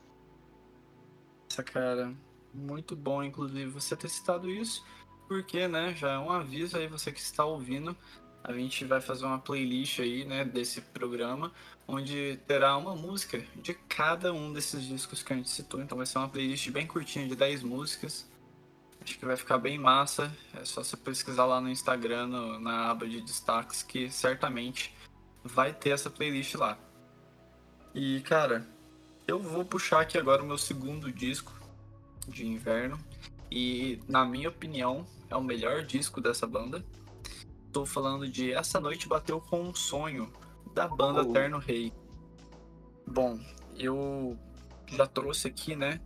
Essa 1.51 1.65
cara. 1.65 2.15
Muito 2.55 2.95
bom, 2.95 3.21
inclusive, 3.21 3.69
você 3.69 3.97
ter 3.97 4.09
citado 4.09 4.49
isso, 4.49 4.87
porque, 5.27 5.67
né, 5.67 5.93
já 5.93 6.13
é 6.13 6.19
um 6.21 6.31
aviso 6.31 6.79
aí, 6.79 6.87
você 6.87 7.11
que 7.11 7.19
está 7.19 7.45
ouvindo, 7.45 7.97
a 8.45 8.53
gente 8.53 8.85
vai 8.85 9.01
fazer 9.01 9.25
uma 9.25 9.41
playlist 9.41 9.99
aí, 9.99 10.25
né, 10.25 10.45
desse 10.45 10.81
programa, 10.81 11.51
onde 11.89 12.39
terá 12.47 12.77
uma 12.77 12.95
música 12.95 13.45
de 13.57 13.75
cada 13.75 14.33
um 14.33 14.53
desses 14.53 14.85
discos 14.85 15.21
que 15.21 15.33
a 15.33 15.37
gente 15.37 15.51
citou. 15.51 15.83
Então 15.83 15.99
vai 15.99 16.07
ser 16.07 16.19
uma 16.19 16.29
playlist 16.29 16.71
bem 16.71 16.87
curtinha 16.87 17.27
de 17.27 17.35
10 17.35 17.65
músicas. 17.65 18.25
Acho 19.01 19.19
que 19.19 19.25
vai 19.25 19.37
ficar 19.37 19.59
bem 19.59 19.79
massa. 19.79 20.33
É 20.55 20.65
só 20.65 20.83
você 20.83 20.97
pesquisar 20.97 21.45
lá 21.45 21.61
no 21.61 21.69
Instagram, 21.69 22.27
no, 22.27 22.59
na 22.59 22.91
aba 22.91 23.09
de 23.09 23.21
destaques, 23.21 23.83
que 23.83 24.11
certamente 24.11 24.95
vai 25.45 25.73
ter 25.73 25.91
essa 25.91 26.11
playlist 26.11 26.55
lá. 26.55 26.79
E, 27.95 28.21
cara, 28.23 28.67
eu 29.27 29.39
vou 29.39 29.65
puxar 29.65 30.01
aqui 30.01 30.19
agora 30.19 30.43
o 30.43 30.47
meu 30.47 30.59
segundo 30.59 31.11
disco, 31.11 31.53
de 32.29 32.47
inverno. 32.47 32.99
E, 33.51 34.01
na 34.09 34.25
minha 34.25 34.49
opinião, 34.49 35.07
é 35.31 35.37
o 35.37 35.43
melhor 35.43 35.83
disco 35.85 36.21
dessa 36.21 36.47
banda. 36.47 36.85
Tô 37.73 37.87
falando 37.87 38.29
de 38.29 38.53
Essa 38.53 38.81
Noite 38.81 39.09
Bateu 39.09 39.41
com 39.41 39.63
um 39.63 39.75
Sonho, 39.75 40.33
da 40.75 40.89
banda 40.89 41.23
oh. 41.23 41.33
Terno 41.33 41.59
Rei. 41.59 41.93
Bom, 43.07 43.39
eu 43.79 44.37
já 44.87 45.07
trouxe 45.07 45.49
aqui, 45.49 45.77
né, 45.77 46.01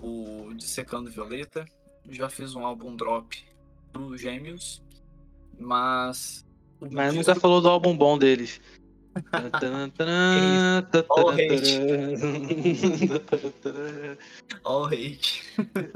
o 0.00 0.52
Dissecando 0.54 1.10
Violeta. 1.10 1.66
Já 2.10 2.28
fiz 2.28 2.54
um 2.54 2.64
álbum 2.64 2.96
drop 2.96 3.36
do 3.92 4.16
Gêmeos, 4.16 4.82
mas... 5.58 6.44
Mas 6.90 7.14
nunca 7.14 7.34
falou 7.34 7.60
do 7.60 7.68
álbum 7.68 7.96
bom 7.96 8.18
deles. 8.18 8.60
All 11.08 11.30
hate. 11.32 11.78
All 14.64 14.84
hate. 14.84 15.42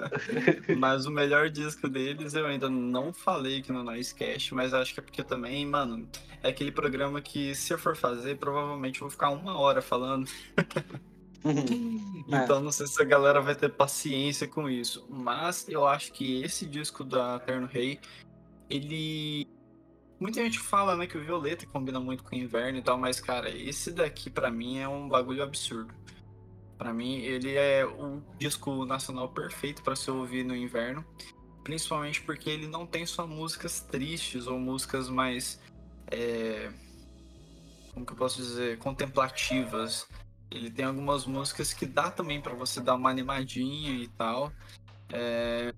mas 0.78 1.06
o 1.06 1.10
melhor 1.10 1.50
disco 1.50 1.88
deles 1.88 2.34
eu 2.34 2.46
ainda 2.46 2.70
não 2.70 3.12
falei 3.12 3.58
aqui 3.58 3.72
no 3.72 3.82
Noise 3.82 4.14
Cash, 4.14 4.52
mas 4.52 4.72
acho 4.72 4.94
que 4.94 5.00
é 5.00 5.02
porque 5.02 5.22
também, 5.22 5.66
mano, 5.66 6.08
é 6.42 6.48
aquele 6.48 6.72
programa 6.72 7.20
que 7.20 7.54
se 7.54 7.74
eu 7.74 7.78
for 7.78 7.94
fazer, 7.94 8.38
provavelmente 8.38 8.96
eu 8.96 9.06
vou 9.06 9.10
ficar 9.10 9.28
uma 9.30 9.58
hora 9.58 9.82
falando. 9.82 10.30
então 12.28 12.58
é. 12.58 12.60
não 12.60 12.72
sei 12.72 12.86
se 12.86 13.00
a 13.00 13.04
galera 13.04 13.40
vai 13.40 13.54
ter 13.54 13.70
paciência 13.70 14.46
com 14.46 14.68
isso. 14.68 15.06
Mas 15.08 15.68
eu 15.68 15.86
acho 15.86 16.12
que 16.12 16.42
esse 16.42 16.66
disco 16.66 17.04
da 17.04 17.38
Terno 17.38 17.66
Rei, 17.66 17.98
ele 18.68 19.48
Muita 20.20 20.42
gente 20.42 20.58
fala, 20.58 20.94
né, 20.94 21.06
que 21.06 21.16
o 21.16 21.24
violeta 21.24 21.64
combina 21.64 21.98
muito 21.98 22.22
com 22.22 22.36
o 22.36 22.38
inverno 22.38 22.78
e 22.78 22.82
tal, 22.82 22.98
mas, 22.98 23.18
cara, 23.18 23.48
esse 23.48 23.90
daqui 23.90 24.28
para 24.28 24.50
mim 24.50 24.76
é 24.76 24.86
um 24.86 25.08
bagulho 25.08 25.42
absurdo. 25.42 25.94
Para 26.76 26.92
mim, 26.92 27.20
ele 27.20 27.54
é 27.54 27.86
o 27.86 28.22
disco 28.38 28.84
nacional 28.84 29.30
perfeito 29.30 29.82
para 29.82 29.96
se 29.96 30.10
ouvir 30.10 30.44
no 30.44 30.54
inverno, 30.54 31.02
principalmente 31.64 32.20
porque 32.20 32.50
ele 32.50 32.66
não 32.66 32.86
tem 32.86 33.06
só 33.06 33.26
músicas 33.26 33.80
tristes 33.80 34.46
ou 34.46 34.58
músicas 34.58 35.08
mais. 35.08 35.58
É... 36.10 36.70
Como 37.94 38.04
que 38.04 38.12
eu 38.12 38.16
posso 38.16 38.36
dizer? 38.42 38.78
Contemplativas. 38.78 40.06
Ele 40.50 40.70
tem 40.70 40.84
algumas 40.84 41.26
músicas 41.26 41.72
que 41.72 41.86
dá 41.86 42.10
também 42.10 42.40
para 42.40 42.54
você 42.54 42.80
dar 42.80 42.94
uma 42.94 43.10
animadinha 43.10 43.92
e 43.92 44.08
tal. 44.08 44.52
É 45.12 45.72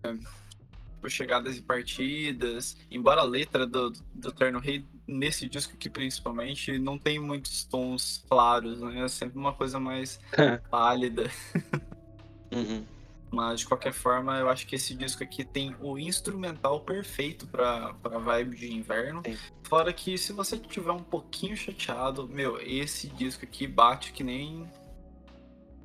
por 1.03 1.11
chegadas 1.11 1.59
e 1.59 1.63
partidas. 1.63 2.77
Embora 2.89 3.21
a 3.21 3.25
letra 3.25 3.67
do, 3.67 3.93
do 4.15 4.31
Terno 4.31 4.61
Rei, 4.61 4.87
nesse 5.07 5.49
disco 5.49 5.75
aqui 5.75 5.91
principalmente, 5.91 6.79
não 6.79 6.97
tem 6.97 7.19
muitos 7.19 7.65
tons 7.65 8.25
claros, 8.31 8.81
né? 8.81 9.05
É 9.05 9.09
sempre 9.09 9.37
uma 9.37 9.53
coisa 9.53 9.81
mais 9.81 10.21
pálida. 10.71 11.29
uhum. 12.53 12.85
Mas 13.33 13.61
de 13.61 13.67
qualquer 13.67 13.95
forma, 13.95 14.39
eu 14.39 14.51
acho 14.51 14.67
que 14.67 14.77
esse 14.77 14.95
disco 14.95 15.25
aqui 15.25 15.43
tem 15.43 15.75
o 15.81 15.99
instrumental 15.99 16.81
perfeito 16.81 17.47
pra, 17.47 17.95
pra 17.95 18.19
vibe 18.19 18.57
de 18.57 18.75
inverno. 18.75 19.23
Sim. 19.25 19.39
Fora 19.63 19.91
que 19.91 20.19
se 20.19 20.35
você 20.35 20.59
tiver 20.59 20.93
um 20.93 21.03
pouquinho 21.03 21.57
chateado, 21.57 22.29
meu, 22.29 22.61
esse 22.61 23.09
disco 23.09 23.45
aqui 23.45 23.67
bate 23.67 24.13
que 24.13 24.23
nem. 24.23 24.69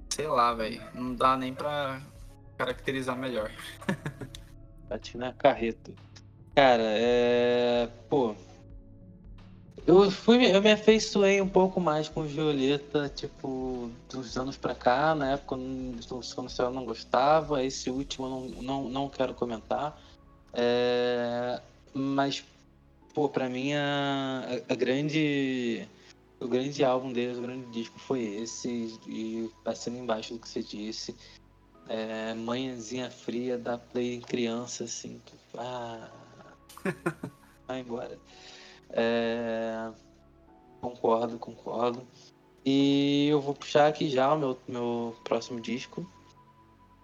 Sei 0.09 0.27
lá, 0.27 0.53
velho. 0.53 0.83
Não 0.93 1.15
dá 1.15 1.37
nem 1.37 1.53
pra 1.53 2.01
caracterizar 2.57 3.17
melhor. 3.17 3.49
Bati 4.89 5.17
na 5.17 5.31
carreta. 5.31 5.93
Cara, 6.53 6.83
é. 6.83 7.89
Pô. 8.09 8.35
Eu, 9.87 10.11
fui, 10.11 10.53
eu 10.53 10.61
me 10.61 10.71
afeiçoei 10.73 11.41
um 11.41 11.47
pouco 11.47 11.79
mais 11.79 12.09
com 12.09 12.23
Violeta, 12.23 13.07
tipo, 13.07 13.89
dos 14.09 14.37
anos 14.37 14.57
pra 14.57 14.75
cá. 14.75 15.15
Na 15.15 15.31
época, 15.31 15.55
eu 15.55 16.71
não 16.71 16.85
gostava. 16.85 17.63
Esse 17.63 17.89
último 17.89 18.25
eu 18.25 18.29
não, 18.29 18.41
não, 18.61 18.89
não 18.89 19.09
quero 19.09 19.33
comentar. 19.33 19.97
É, 20.53 21.61
mas, 21.93 22.43
pô, 23.13 23.29
pra 23.29 23.47
mim, 23.47 23.73
a, 23.75 24.61
a, 24.67 24.75
grande. 24.75 25.87
O 26.39 26.47
grande 26.47 26.83
álbum 26.83 27.13
deles, 27.13 27.37
o 27.37 27.41
grande 27.41 27.65
disco 27.71 27.97
foi 27.97 28.21
esse. 28.23 28.99
E 29.07 29.49
passando 29.63 29.97
embaixo 29.97 30.33
do 30.33 30.39
que 30.41 30.49
você 30.49 30.61
disse 30.61 31.15
é, 31.89 32.33
manhãzinha 32.33 33.09
fria 33.09 33.57
da 33.57 33.77
play 33.77 34.19
criança, 34.19 34.83
assim. 34.83 35.21
Que, 35.25 35.33
ah, 35.57 36.09
vai 37.67 37.79
embora. 37.79 38.17
É, 38.89 39.89
concordo, 40.81 41.37
concordo. 41.37 42.07
E 42.65 43.27
eu 43.29 43.39
vou 43.39 43.53
puxar 43.53 43.87
aqui 43.87 44.09
já 44.09 44.33
o 44.33 44.37
meu, 44.37 44.59
meu 44.67 45.15
próximo 45.23 45.59
disco. 45.61 46.09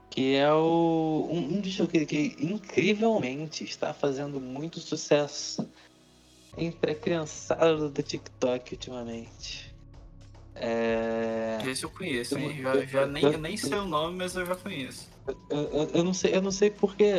Que 0.09 0.35
é 0.35 0.53
o, 0.53 1.27
um, 1.31 1.55
um 1.55 1.61
disco 1.61 1.87
que, 1.87 2.05
que 2.05 2.35
incrivelmente 2.39 3.63
está 3.63 3.93
fazendo 3.93 4.39
muito 4.39 4.79
sucesso 4.79 5.67
entre 6.57 6.91
a 6.91 6.95
criançada 6.95 7.89
do 7.89 8.03
TikTok 8.03 8.73
ultimamente. 8.73 9.73
É... 10.55 11.59
Esse 11.65 11.83
eu 11.83 11.89
conheço, 11.89 12.37
hein? 12.37 12.61
Já, 12.61 12.85
já 12.85 13.05
nem, 13.07 13.23
eu 13.23 13.39
nem 13.39 13.57
sei 13.57 13.77
o 13.77 13.85
nome, 13.85 14.17
mas 14.17 14.35
eu 14.35 14.45
já 14.45 14.55
conheço. 14.55 15.09
Eu, 15.49 15.89
eu, 15.93 16.03
não 16.03 16.13
sei, 16.13 16.35
eu 16.35 16.41
não 16.41 16.51
sei 16.51 16.69
porquê 16.69 17.13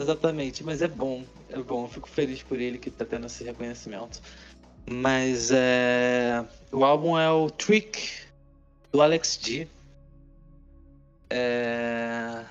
exatamente, 0.00 0.64
mas 0.64 0.80
é 0.80 0.88
bom. 0.88 1.24
É 1.50 1.58
bom, 1.58 1.84
eu 1.84 1.88
fico 1.88 2.08
feliz 2.08 2.42
por 2.42 2.58
ele 2.58 2.78
que 2.78 2.90
tá 2.90 3.04
tendo 3.04 3.26
esse 3.26 3.44
reconhecimento. 3.44 4.22
Mas 4.90 5.50
é... 5.52 6.44
o 6.72 6.84
álbum 6.84 7.18
é 7.18 7.30
o 7.30 7.50
Trick 7.50 8.10
do 8.90 9.02
Alex 9.02 9.38
G. 9.40 9.68
É... 11.28 12.44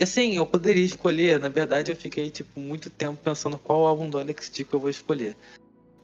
Assim, 0.00 0.36
eu 0.36 0.46
poderia 0.46 0.84
escolher, 0.84 1.40
na 1.40 1.48
verdade 1.48 1.90
eu 1.90 1.96
fiquei 1.96 2.30
tipo 2.30 2.60
muito 2.60 2.90
tempo 2.90 3.18
pensando 3.22 3.58
qual 3.58 3.86
álbum 3.86 4.08
do 4.08 4.18
Alex 4.18 4.50
G 4.52 4.64
que 4.64 4.74
eu 4.74 4.80
vou 4.80 4.90
escolher. 4.90 5.36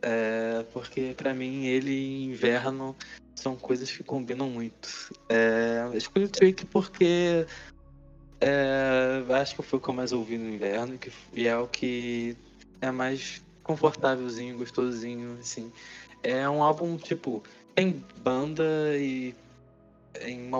É... 0.02 0.64
Porque 0.72 1.14
para 1.16 1.34
mim 1.34 1.66
ele 1.66 1.90
e 1.90 2.24
Inverno 2.26 2.94
são 3.34 3.56
coisas 3.56 3.90
que 3.90 4.04
combinam 4.04 4.48
muito. 4.48 5.12
É... 5.28 5.82
Eu 5.92 5.98
escolhi 5.98 6.26
o 6.26 6.28
Trick 6.28 6.64
porque 6.66 7.44
é... 8.40 9.24
acho 9.34 9.56
que 9.56 9.62
foi 9.62 9.78
o 9.78 9.82
que 9.82 9.88
eu 9.88 9.94
mais 9.94 10.12
ouvi 10.12 10.36
no 10.38 10.48
inverno 10.48 10.98
e 11.32 11.46
é 11.46 11.56
o 11.56 11.66
que 11.66 12.36
é 12.80 12.90
mais 12.90 13.42
confortávelzinho, 13.62 14.58
gostosinho, 14.58 15.38
assim. 15.40 15.72
É 16.22 16.48
um 16.48 16.62
álbum, 16.62 16.96
tipo, 16.96 17.42
tem 17.74 18.04
banda 18.22 18.64
e 18.96 19.34
em 20.22 20.50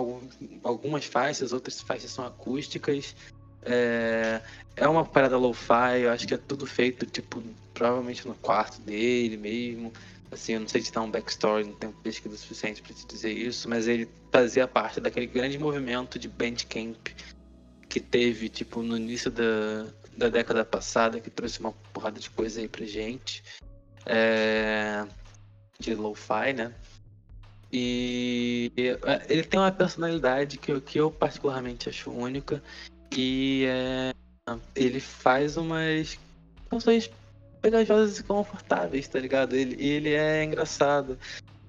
algumas 0.63 1.05
faixas, 1.05 1.53
outras 1.53 1.79
faixas 1.81 2.11
são 2.11 2.25
acústicas. 2.25 3.15
É, 3.63 4.41
é 4.75 4.87
uma 4.87 5.05
parada 5.05 5.37
lo-fi, 5.37 6.01
eu 6.03 6.11
acho 6.11 6.27
que 6.27 6.33
é 6.33 6.37
tudo 6.37 6.65
feito, 6.65 7.05
tipo, 7.05 7.41
provavelmente 7.73 8.27
no 8.27 8.35
quarto 8.35 8.81
dele 8.81 9.37
mesmo. 9.37 9.93
Assim, 10.31 10.53
eu 10.53 10.59
não 10.59 10.67
sei 10.67 10.81
te 10.81 10.91
dar 10.91 11.01
um 11.01 11.09
backstory, 11.09 11.65
não 11.65 11.73
tenho 11.73 11.93
pesquisa 12.03 12.35
suficiente 12.35 12.81
para 12.81 12.93
te 12.93 13.07
dizer 13.07 13.31
isso, 13.31 13.69
mas 13.69 13.87
ele 13.87 14.09
fazia 14.31 14.67
parte 14.67 14.99
daquele 14.99 15.27
grande 15.27 15.57
movimento 15.57 16.19
de 16.19 16.27
Bandcamp 16.27 17.07
que 17.95 17.99
teve, 18.01 18.49
tipo, 18.49 18.83
no 18.83 18.97
início 18.97 19.31
da, 19.31 19.87
da 20.17 20.27
década 20.27 20.65
passada, 20.65 21.21
que 21.21 21.29
trouxe 21.29 21.61
uma 21.61 21.71
porrada 21.93 22.19
de 22.19 22.29
coisa 22.29 22.59
aí 22.59 22.67
pra 22.67 22.85
gente. 22.85 23.41
É, 24.05 25.07
de 25.79 25.95
lo-fi, 25.95 26.51
né? 26.51 26.73
E 27.71 28.69
ele 29.29 29.43
tem 29.43 29.57
uma 29.57 29.71
personalidade 29.71 30.57
que, 30.57 30.77
que 30.81 30.99
eu 30.99 31.09
particularmente 31.09 31.87
acho 31.87 32.11
única. 32.11 32.61
E 33.15 33.63
é, 33.65 34.13
ele 34.75 34.99
faz 34.99 35.55
umas 35.55 36.19
canções 36.69 37.09
pegajosas 37.61 38.19
e 38.19 38.23
confortáveis, 38.23 39.07
tá 39.07 39.21
ligado? 39.21 39.55
Ele, 39.55 39.81
ele 39.81 40.13
é 40.13 40.43
engraçado. 40.43 41.17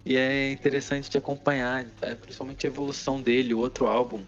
E 0.05 0.17
é 0.17 0.51
interessante 0.51 1.09
de 1.09 1.19
acompanhar, 1.19 1.85
tá? 2.01 2.17
principalmente 2.17 2.67
a 2.67 2.71
evolução 2.71 3.23
dele, 3.23 3.55
o 3.55 3.61
outro 3.61 3.87
álbum. 3.87 4.25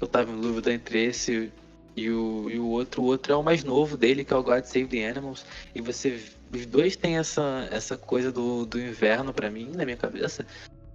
Eu 0.00 0.08
tava 0.08 0.30
em 0.30 0.40
dúvida 0.40 0.72
entre 0.72 1.04
esse 1.04 1.52
e 1.96 2.10
o, 2.10 2.50
e 2.50 2.58
o 2.58 2.66
outro. 2.68 3.02
O 3.02 3.06
outro 3.06 3.32
é 3.32 3.36
o 3.36 3.42
mais 3.42 3.64
novo 3.64 3.96
dele, 3.96 4.24
que 4.24 4.32
é 4.32 4.36
o 4.36 4.42
God 4.42 4.64
Save 4.64 4.86
the 4.86 5.08
Animals. 5.08 5.44
E 5.74 5.80
você. 5.80 6.22
Os 6.52 6.66
dois 6.66 6.96
têm 6.96 7.18
essa, 7.18 7.68
essa 7.70 7.96
coisa 7.96 8.32
do, 8.32 8.66
do 8.66 8.80
inverno 8.80 9.32
para 9.32 9.50
mim, 9.50 9.70
na 9.74 9.84
minha 9.84 9.96
cabeça. 9.96 10.44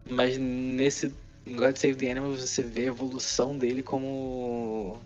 Mas 0.09 0.37
nesse 0.37 1.13
God 1.47 1.75
Save 1.77 1.95
the 1.95 2.11
Animals 2.11 2.41
você 2.41 2.61
vê 2.63 2.81
a 2.83 2.87
evolução 2.87 3.57
dele 3.57 3.83
como. 3.83 4.99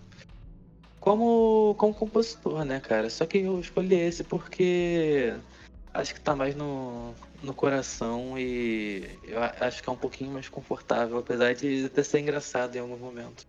Como, 0.99 1.75
como 1.77 1.93
compositor, 1.93 2.65
né, 2.65 2.79
cara? 2.79 3.09
Só 3.09 3.25
que 3.25 3.39
eu 3.39 3.59
escolhi 3.59 3.95
esse 3.95 4.21
porque 4.21 5.33
acho 5.93 6.13
que 6.13 6.19
tá 6.19 6.35
mais 6.35 6.55
no, 6.55 7.13
no 7.41 7.53
coração 7.53 8.37
e 8.37 9.09
eu 9.23 9.39
acho 9.61 9.81
que 9.81 9.89
é 9.89 9.93
um 9.93 9.97
pouquinho 9.97 10.31
mais 10.31 10.49
confortável, 10.49 11.17
apesar 11.17 11.53
de 11.53 11.85
até 11.85 12.03
ser 12.03 12.19
engraçado 12.19 12.75
em 12.75 12.79
algum 12.79 12.97
momento. 12.97 13.47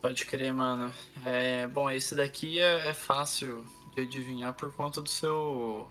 Pode 0.00 0.24
crer, 0.26 0.52
mano. 0.52 0.92
É, 1.24 1.66
bom, 1.66 1.90
esse 1.90 2.14
daqui 2.14 2.60
é, 2.60 2.88
é 2.88 2.94
fácil 2.94 3.64
de 3.94 4.02
adivinhar 4.02 4.54
por 4.54 4.72
conta 4.72 5.02
do 5.02 5.08
seu 5.08 5.90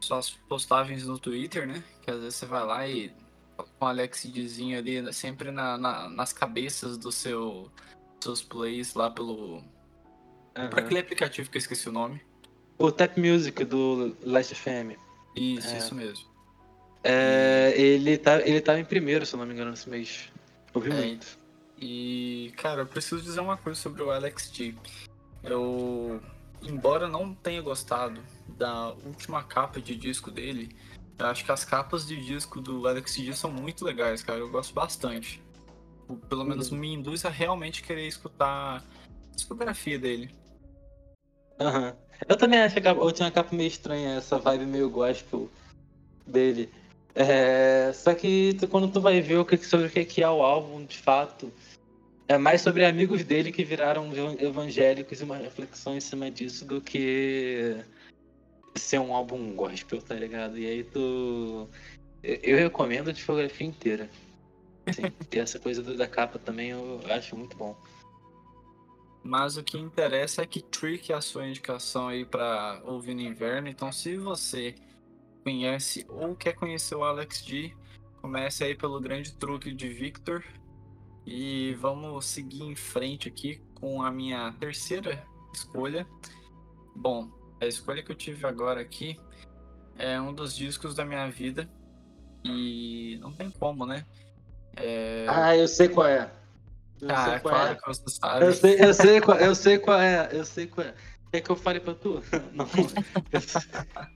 suas 0.00 0.30
postagens 0.30 1.04
no 1.06 1.18
Twitter, 1.18 1.66
né? 1.66 1.82
Que 2.02 2.10
às 2.10 2.20
vezes 2.20 2.36
você 2.36 2.46
vai 2.46 2.64
lá 2.64 2.88
e 2.88 3.12
com 3.56 3.84
o 3.84 3.88
Alex 3.88 4.30
Dizinho 4.30 4.78
ali, 4.78 5.12
sempre 5.12 5.50
na, 5.50 5.76
na, 5.78 6.08
nas 6.08 6.32
cabeças 6.32 6.96
do 6.96 7.10
seu 7.10 7.70
seus 8.20 8.42
plays 8.42 8.94
lá 8.94 9.10
pelo. 9.10 9.56
Uhum. 9.56 10.68
Pra 10.70 10.80
aquele 10.80 11.00
aplicativo 11.00 11.50
que 11.50 11.56
eu 11.56 11.60
esqueci 11.60 11.88
o 11.88 11.92
nome. 11.92 12.20
O 12.78 12.90
Tap 12.92 13.16
Music 13.16 13.64
do 13.64 14.16
Last 14.22 14.54
FM. 14.54 14.98
Isso, 15.34 15.68
é. 15.68 15.78
isso 15.78 15.94
mesmo. 15.94 16.26
É, 17.02 17.72
ele, 17.76 18.18
tá, 18.18 18.40
ele 18.40 18.60
tava 18.60 18.80
em 18.80 18.84
primeiro, 18.84 19.24
se 19.24 19.34
eu 19.34 19.38
não 19.38 19.46
me 19.46 19.54
engano, 19.54 19.70
nesse 19.70 19.88
mês. 19.88 20.28
Ouvi 20.74 20.90
é, 20.90 20.94
muito. 20.94 21.38
E, 21.78 22.52
cara, 22.56 22.82
eu 22.82 22.86
preciso 22.86 23.22
dizer 23.22 23.40
uma 23.40 23.56
coisa 23.56 23.78
sobre 23.80 24.02
o 24.02 24.10
Alex 24.10 24.50
T. 24.50 24.74
Eu, 25.42 26.20
embora 26.62 27.08
não 27.08 27.34
tenha 27.34 27.60
gostado 27.60 28.20
da 28.48 28.92
última 29.04 29.42
capa 29.42 29.80
de 29.80 29.94
disco 29.94 30.30
dele, 30.30 30.74
eu 31.18 31.26
acho 31.26 31.44
que 31.44 31.52
as 31.52 31.64
capas 31.64 32.06
de 32.06 32.16
disco 32.24 32.60
do 32.60 32.86
Alex 32.86 33.14
G 33.14 33.32
são 33.34 33.50
muito 33.50 33.84
legais, 33.84 34.22
cara. 34.22 34.38
Eu 34.38 34.50
gosto 34.50 34.74
bastante. 34.74 35.42
Pelo 36.28 36.44
menos 36.44 36.70
uhum. 36.70 36.78
me 36.78 36.92
induz 36.92 37.24
a 37.24 37.30
realmente 37.30 37.82
querer 37.82 38.06
escutar 38.06 38.78
a 38.78 39.34
discografia 39.34 39.98
dele. 39.98 40.34
Aham. 41.58 41.88
Uhum. 41.88 42.06
Eu 42.28 42.36
também 42.36 42.60
acho 42.60 42.80
que 42.80 42.88
a 42.88 42.92
última 42.92 43.30
capa 43.30 43.54
meio 43.54 43.68
estranha, 43.68 44.16
essa 44.16 44.38
vibe 44.38 44.64
meio 44.64 44.88
gospel 44.88 45.50
dele. 46.26 46.72
É... 47.16 47.92
Só 47.94 48.14
que 48.14 48.54
tu, 48.60 48.68
quando 48.68 48.92
tu 48.92 49.00
vai 49.00 49.20
ver 49.20 49.38
o 49.38 49.44
que, 49.44 49.56
sobre 49.56 49.86
o 49.86 49.90
que 49.90 50.22
é 50.22 50.28
o 50.28 50.42
álbum, 50.42 50.84
de 50.84 50.98
fato, 50.98 51.50
é 52.28 52.36
mais 52.36 52.60
sobre 52.60 52.84
amigos 52.84 53.24
dele 53.24 53.50
que 53.50 53.64
viraram 53.64 54.10
evangélicos 54.38 55.20
e 55.20 55.24
uma 55.24 55.38
reflexão 55.38 55.96
em 55.96 56.00
cima 56.00 56.30
disso 56.30 56.66
do 56.66 56.80
que 56.80 57.76
ser 58.74 59.00
um 59.00 59.14
álbum 59.14 59.54
gospel, 59.54 60.02
tá 60.02 60.14
ligado? 60.14 60.58
E 60.58 60.66
aí 60.66 60.84
tu. 60.84 61.68
Eu 62.22 62.58
recomendo 62.58 63.10
a 63.10 63.12
discografia 63.12 63.66
inteira. 63.66 64.10
Assim, 64.84 65.02
e 65.32 65.38
essa 65.38 65.58
coisa 65.58 65.82
da 65.82 66.06
capa 66.06 66.38
também 66.38 66.70
eu 66.70 67.00
acho 67.08 67.36
muito 67.36 67.56
bom. 67.56 67.76
Mas 69.22 69.56
o 69.56 69.64
que 69.64 69.78
interessa 69.78 70.42
é 70.42 70.46
que 70.46 70.62
Trick 70.62 71.12
é 71.12 71.16
a 71.16 71.20
sua 71.20 71.48
indicação 71.48 72.08
aí 72.08 72.24
para 72.24 72.80
ouvir 72.84 73.14
no 73.14 73.22
inverno. 73.22 73.68
Então, 73.68 73.90
se 73.90 74.16
você 74.16 74.74
conhece 75.46 76.04
ou 76.08 76.34
quer 76.34 76.54
conhecer 76.54 76.96
o 76.96 77.04
Alex 77.04 77.44
G, 77.44 77.72
comece 78.20 78.64
aí 78.64 78.74
pelo 78.74 79.00
grande 79.00 79.32
truque 79.32 79.72
de 79.72 79.88
Victor. 79.88 80.42
E 81.24 81.74
vamos 81.74 82.26
seguir 82.26 82.64
em 82.64 82.74
frente 82.74 83.28
aqui 83.28 83.62
com 83.74 84.02
a 84.02 84.10
minha 84.10 84.52
terceira 84.58 85.24
escolha. 85.54 86.04
Bom, 86.96 87.30
a 87.60 87.66
escolha 87.66 88.02
que 88.02 88.10
eu 88.10 88.16
tive 88.16 88.44
agora 88.44 88.80
aqui 88.80 89.20
é 89.96 90.20
um 90.20 90.34
dos 90.34 90.54
discos 90.54 90.96
da 90.96 91.04
minha 91.04 91.30
vida 91.30 91.70
e 92.44 93.16
não 93.20 93.32
tem 93.32 93.48
como, 93.48 93.86
né? 93.86 94.04
É... 94.76 95.26
Ah, 95.28 95.56
eu 95.56 95.68
sei 95.68 95.88
qual 95.88 96.08
é. 96.08 96.30
Eu 97.00 97.08
ah, 97.10 97.34
é 97.34 97.38
claro 97.38 97.72
é. 97.72 97.74
que 97.76 97.86
você 97.86 98.04
sabe. 98.08 98.46
Eu 98.46 98.52
sei, 98.52 98.84
eu, 98.84 98.94
sei 98.94 99.20
qual, 99.20 99.38
eu 99.38 99.54
sei 99.54 99.78
qual 99.78 100.00
é, 100.00 100.28
eu 100.32 100.44
sei 100.44 100.66
qual 100.66 100.86
é. 100.86 100.94
Quer 101.30 101.40
que 101.40 101.50
eu 101.50 101.56
fale 101.56 101.78
pra 101.78 101.94
tu? 101.94 102.20
Não. 102.52 102.66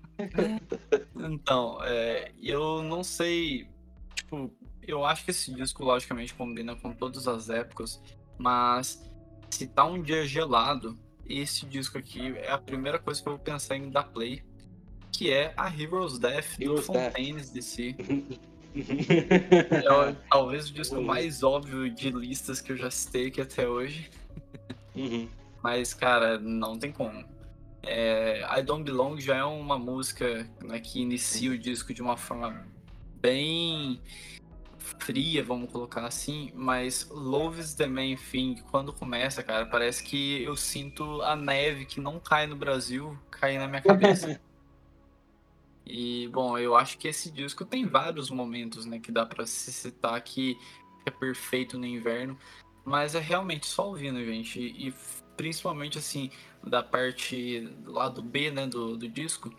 então, 1.17 1.79
é, 1.83 2.33
eu 2.43 2.83
não 2.83 3.03
sei. 3.03 3.69
Tipo, 4.15 4.51
eu 4.87 5.05
acho 5.05 5.25
que 5.25 5.31
esse 5.31 5.53
disco, 5.53 5.85
logicamente, 5.85 6.35
combina 6.35 6.75
com 6.75 6.93
todas 6.93 7.29
as 7.29 7.49
épocas, 7.49 8.03
mas 8.39 9.03
se 9.51 9.67
tá 9.67 9.85
um 9.85 10.01
dia 10.03 10.27
gelado, 10.27 10.99
esse 11.27 11.65
disco 11.67 11.99
aqui 11.99 12.37
é 12.39 12.51
a 12.51 12.59
primeira 12.59 12.99
coisa 12.99 13.23
que 13.23 13.29
eu 13.29 13.35
vou 13.35 13.41
pensar 13.41 13.77
em 13.77 13.91
dar 13.91 14.05
play, 14.05 14.43
que 15.13 15.31
é 15.31 15.53
a 15.57 15.69
Heroes 15.69 16.19
Death 16.19 16.61
Heroes 16.61 16.87
do 16.87 16.93
Fontaines 16.93 17.51
DC. 17.51 17.95
é 18.75 20.17
talvez 20.31 20.71
o 20.71 20.73
disco 20.73 20.97
uhum. 20.97 21.05
mais 21.05 21.43
óbvio 21.43 21.91
de 21.91 22.11
listas 22.11 22.61
que 22.61 22.73
eu 22.73 22.77
já 22.77 22.91
citei 22.91 23.29
aqui 23.29 23.41
até 23.41 23.69
hoje. 23.69 24.11
Uhum. 24.95 25.29
Mas, 25.63 25.93
cara, 25.93 26.39
não 26.39 26.79
tem 26.79 26.91
como. 26.91 27.25
É, 27.83 28.47
I 28.59 28.63
Don't 28.63 28.85
Belong 28.85 29.21
já 29.21 29.37
é 29.37 29.45
uma 29.45 29.79
música 29.79 30.49
né, 30.63 30.81
que 30.81 31.01
inicia 31.01 31.51
o 31.51 31.59
disco 31.59 31.95
de 31.95 32.03
uma 32.03 32.17
forma 32.17 32.67
bem 33.21 34.01
fria, 34.79 35.43
vamos 35.43 35.71
colocar 35.71 36.05
assim, 36.05 36.51
mas 36.55 37.09
Love 37.11 37.61
is 37.61 37.75
the 37.75 37.87
Main 37.87 38.17
Thing, 38.17 38.57
quando 38.71 38.93
começa, 38.93 39.43
cara, 39.43 39.67
parece 39.67 40.03
que 40.03 40.43
eu 40.43 40.57
sinto 40.57 41.23
a 41.23 41.37
neve 41.37 41.85
que 41.85 42.01
não 42.01 42.19
cai 42.19 42.47
no 42.47 42.57
Brasil 42.57 43.17
cair 43.31 43.59
na 43.59 43.69
minha 43.69 43.83
cabeça. 43.83 44.41
e, 45.87 46.29
bom, 46.29 46.59
eu 46.59 46.75
acho 46.77 46.99
que 46.99 47.09
esse 47.09 47.31
disco 47.31 47.65
tem 47.65 47.87
vários 47.87 48.31
momentos, 48.31 48.85
né, 48.85 48.99
que 48.99 49.13
dá 49.13 49.25
para 49.25 49.47
se 49.47 49.73
citar 49.73 50.21
que 50.23 50.57
é 51.07 51.11
perfeito 51.11 51.79
no 51.79 51.87
inverno, 51.87 52.39
mas 52.85 53.15
é 53.15 53.21
realmente 53.21 53.67
só 53.67 53.89
ouvindo, 53.89 54.23
gente, 54.25 54.61
e 54.61 54.93
principalmente, 55.37 55.99
assim, 55.99 56.31
da 56.63 56.83
parte 56.83 57.69
lá 57.85 58.09
do 58.09 58.23
B, 58.23 58.51
né, 58.51 58.67
do, 58.67 58.97
do 58.97 59.09
disco, 59.09 59.53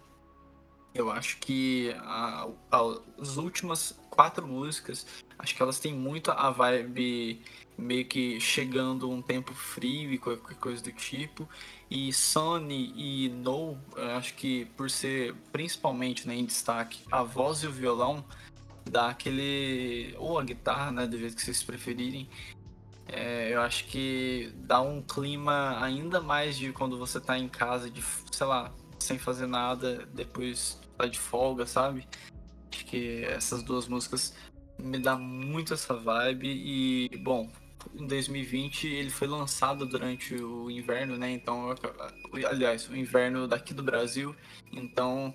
Eu 0.94 1.10
acho 1.10 1.38
que 1.38 1.96
a, 2.00 2.48
a, 2.72 3.00
as 3.20 3.38
últimas 3.38 3.98
quatro 4.10 4.46
músicas, 4.46 5.08
acho 5.40 5.56
que 5.56 5.62
elas 5.62 5.80
têm 5.80 5.94
muito 5.94 6.32
a 6.32 6.52
vibe 6.52 7.42
meio 7.78 8.06
que 8.06 8.40
chegando 8.40 9.10
um 9.10 9.22
tempo 9.22 9.54
frio 9.54 10.12
e 10.12 10.18
qualquer 10.18 10.56
coisa 10.58 10.84
do 10.84 10.92
tipo. 10.92 11.48
E 11.90 12.14
Sunny 12.14 12.94
e 12.96 13.30
No, 13.30 13.78
acho 14.18 14.34
que 14.36 14.66
por 14.78 14.90
ser 14.90 15.34
principalmente 15.52 16.28
né, 16.28 16.36
em 16.36 16.46
destaque 16.46 17.02
a 17.12 17.24
voz 17.24 17.64
e 17.64 17.68
o 17.68 17.72
violão, 17.72 18.24
dá 18.90 19.10
aquele. 19.10 20.16
ou 20.18 20.40
a 20.40 20.44
guitarra, 20.44 20.92
né, 20.92 21.08
do 21.08 21.18
jeito 21.18 21.36
que 21.36 21.42
vocês 21.42 21.64
preferirem. 21.64 22.30
É, 23.08 23.54
eu 23.54 23.62
acho 23.62 23.86
que 23.86 24.54
dá 24.56 24.82
um 24.82 25.02
clima 25.02 25.84
ainda 25.84 26.22
mais 26.22 26.58
de 26.58 26.72
quando 26.72 26.98
você 26.98 27.20
tá 27.20 27.38
em 27.38 27.50
casa, 27.50 27.90
de, 27.90 28.02
sei 28.32 28.48
lá, 28.48 28.72
sem 29.00 29.18
fazer 29.18 29.48
nada, 29.48 30.08
depois 30.14 30.80
tá 30.98 31.06
de 31.06 31.20
folga, 31.20 31.66
sabe? 31.66 32.08
Acho 32.72 32.86
que 32.86 33.26
essas 33.26 33.64
duas 33.64 33.88
músicas 33.88 34.34
me 34.80 34.98
dá 34.98 35.16
muito 35.16 35.74
essa 35.74 35.94
vibe 35.94 36.48
e, 36.48 37.18
bom, 37.18 37.50
em 37.94 38.08
2020 38.08 38.88
ele 38.88 39.10
foi 39.10 39.28
lançado 39.28 39.86
durante 39.86 40.36
o 40.36 40.70
inverno, 40.70 41.18
né? 41.18 41.32
Então, 41.32 41.76
aliás, 42.50 42.88
o 42.88 42.96
inverno 42.96 43.48
daqui 43.48 43.74
do 43.74 43.84
Brasil, 43.84 44.36
então 44.72 45.34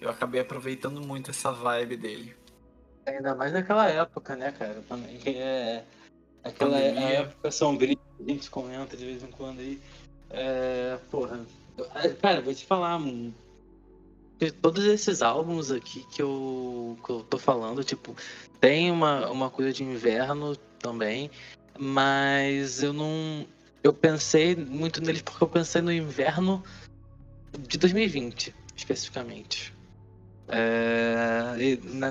eu 0.00 0.08
acabei 0.08 0.40
aproveitando 0.40 1.06
muito 1.06 1.30
essa 1.30 1.52
vibe 1.52 1.96
dele. 1.96 2.36
Ainda 3.06 3.34
mais 3.34 3.52
naquela 3.52 3.88
época, 3.88 4.36
né, 4.36 4.52
cara? 4.52 4.82
Também 4.88 5.20
é 5.26 5.84
aquela 6.48 6.78
Pandemia. 6.78 7.08
época 7.20 7.50
sombria 7.50 7.96
que 7.96 8.22
a 8.22 8.32
gente 8.32 8.50
comenta 8.50 8.96
de 8.96 9.04
vez 9.04 9.22
em 9.22 9.30
quando 9.30 9.60
aí. 9.60 9.80
É, 10.30 10.98
porra, 11.10 11.40
cara, 12.20 12.40
vou 12.40 12.54
te 12.54 12.64
falar, 12.64 12.98
mano 12.98 13.34
todos 14.62 14.84
esses 14.84 15.20
álbuns 15.20 15.70
aqui 15.70 16.06
que 16.12 16.22
eu, 16.22 16.96
que 17.04 17.10
eu 17.10 17.24
tô 17.24 17.38
falando, 17.38 17.82
tipo, 17.82 18.14
tem 18.60 18.90
uma, 18.90 19.28
uma 19.30 19.50
coisa 19.50 19.72
de 19.72 19.82
inverno 19.82 20.56
também, 20.78 21.30
mas 21.78 22.82
eu 22.82 22.92
não. 22.92 23.46
Eu 23.82 23.92
pensei 23.92 24.54
muito 24.54 25.00
neles 25.00 25.22
porque 25.22 25.42
eu 25.42 25.48
pensei 25.48 25.82
no 25.82 25.92
inverno 25.92 26.62
de 27.66 27.78
2020, 27.78 28.54
especificamente. 28.76 29.74
É, 30.48 31.56
e, 31.58 31.76
na, 31.94 32.10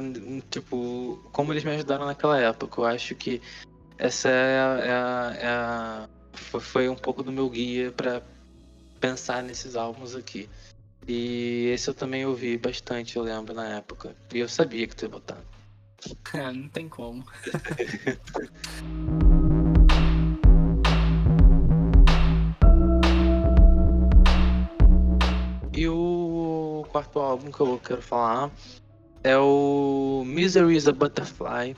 tipo, 0.50 1.20
como 1.32 1.54
eles 1.54 1.64
me 1.64 1.72
ajudaram 1.72 2.06
naquela 2.06 2.40
época, 2.40 2.82
eu 2.82 2.86
acho 2.86 3.16
que 3.16 3.42
essa 3.98 4.30
é 4.30 4.60
a, 4.60 4.80
é 4.80 4.92
a, 4.92 5.38
é 5.40 5.48
a 5.48 6.10
foi 6.60 6.88
um 6.88 6.96
pouco 6.96 7.24
do 7.24 7.32
meu 7.32 7.50
guia 7.50 7.92
para 7.92 8.22
pensar 9.00 9.42
nesses 9.44 9.76
álbuns 9.76 10.16
aqui. 10.16 10.50
E 11.08 11.68
esse 11.74 11.90
eu 11.90 11.94
também 11.94 12.26
ouvi 12.26 12.58
bastante, 12.58 13.16
eu 13.16 13.24
lembro, 13.24 13.54
na 13.54 13.78
época. 13.78 14.16
E 14.34 14.40
eu 14.40 14.50
sabia 14.50 14.88
que 14.88 14.96
tu 14.96 15.06
ia 15.06 15.10
botar. 15.10 15.38
É, 16.34 16.52
não 16.52 16.70
tem 16.70 16.88
como. 16.88 17.26
e 25.74 25.88
o 25.88 26.86
quarto 26.92 27.20
álbum 27.20 27.52
que 27.52 27.60
eu 27.60 27.82
quero 27.84 28.02
falar 28.02 28.52
é 29.24 29.38
o 29.38 30.24
Misery 30.26 30.76
is 30.76 30.88
a 30.88 30.92
Butterfly, 30.92 31.76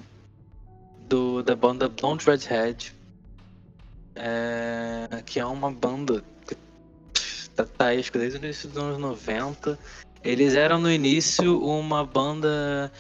do, 1.10 1.44
da 1.44 1.56
banda 1.56 1.90
Blonde 1.90 2.26
Redhead. 2.26 2.96
É, 4.16 5.24
que 5.26 5.40
é 5.40 5.46
uma 5.46 5.72
banda 5.72 6.24
Tataesco 7.56 8.18
desde 8.18 8.38
o 8.38 8.44
início 8.44 8.70
dos 8.70 8.78
anos 8.78 8.98
90. 8.98 9.78
Eles 10.24 10.56
eram 10.56 10.80
no 10.80 10.92
início 10.92 11.62
uma 11.62 12.06
banda 12.06 12.92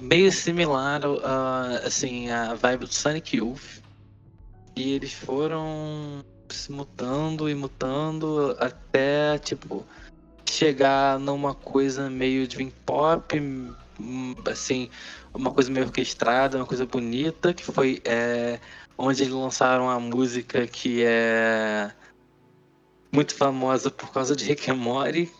meio 0.00 0.30
similar 0.32 1.02
a, 1.24 1.86
assim, 1.86 2.30
a 2.30 2.54
vibe 2.54 2.86
do 2.86 2.92
Sonic 2.92 3.36
Youth. 3.36 3.82
E 4.76 4.92
eles 4.92 5.12
foram 5.12 6.24
se 6.48 6.72
mutando 6.72 7.48
e 7.48 7.54
mutando 7.54 8.56
até, 8.58 9.38
tipo, 9.38 9.86
chegar 10.48 11.18
numa 11.18 11.54
coisa 11.54 12.10
meio 12.10 12.46
de 12.46 12.64
pop, 12.84 13.40
assim, 14.50 14.90
uma 15.34 15.50
coisa 15.50 15.70
meio 15.70 15.86
orquestrada, 15.86 16.56
uma 16.58 16.66
coisa 16.66 16.86
bonita, 16.86 17.54
que 17.54 17.64
foi 17.64 18.00
é, 18.04 18.60
onde 18.96 19.22
eles 19.22 19.32
lançaram 19.32 19.88
a 19.88 19.98
música 19.98 20.66
que 20.66 21.02
é 21.04 21.92
muito 23.12 23.34
famosa 23.34 23.90
por 23.90 24.12
causa 24.12 24.36
de 24.36 24.44
Rick 24.44 24.70
and 24.70 24.76
Morty, 24.76 25.30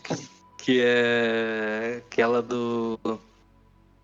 que 0.59 0.81
é 0.83 2.03
aquela 2.07 2.42
do 2.42 2.98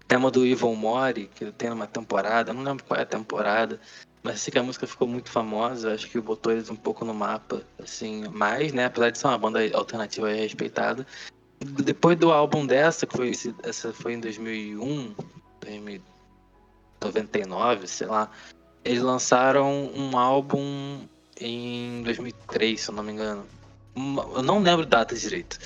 tema 0.06 0.30
do 0.30 0.46
Evil 0.46 0.74
Mori, 0.74 1.28
que 1.34 1.50
tem 1.52 1.70
uma 1.70 1.86
temporada, 1.86 2.52
não 2.52 2.62
lembro 2.62 2.84
qual 2.84 2.98
é 2.98 3.02
a 3.02 3.06
temporada, 3.06 3.80
mas 4.22 4.40
sei 4.40 4.52
que 4.52 4.58
a 4.58 4.62
música 4.62 4.86
ficou 4.86 5.06
muito 5.08 5.30
famosa, 5.30 5.94
acho 5.94 6.08
que 6.08 6.20
botou 6.20 6.52
eles 6.52 6.70
um 6.70 6.76
pouco 6.76 7.04
no 7.04 7.14
mapa, 7.14 7.62
assim, 7.82 8.28
mais, 8.28 8.72
né, 8.72 8.86
apesar 8.86 9.10
de 9.10 9.18
ser 9.18 9.26
uma 9.26 9.38
banda 9.38 9.60
alternativa 9.74 10.30
e 10.30 10.40
respeitada. 10.40 11.06
Depois 11.58 12.16
do 12.18 12.30
álbum 12.30 12.66
dessa, 12.66 13.06
que 13.06 13.16
foi 13.16 13.32
essa 13.62 13.92
foi 13.92 14.14
em 14.14 14.20
2001, 14.20 15.14
2099, 15.66 17.86
sei 17.86 18.06
lá, 18.06 18.30
eles 18.84 19.02
lançaram 19.02 19.90
um 19.94 20.16
álbum 20.16 21.00
em 21.40 22.02
2003, 22.02 22.80
se 22.80 22.88
eu 22.88 22.94
não 22.94 23.02
me 23.02 23.12
engano, 23.12 23.44
eu 23.96 24.42
não 24.42 24.60
lembro 24.60 24.86
data 24.86 25.14
direito. 25.14 25.58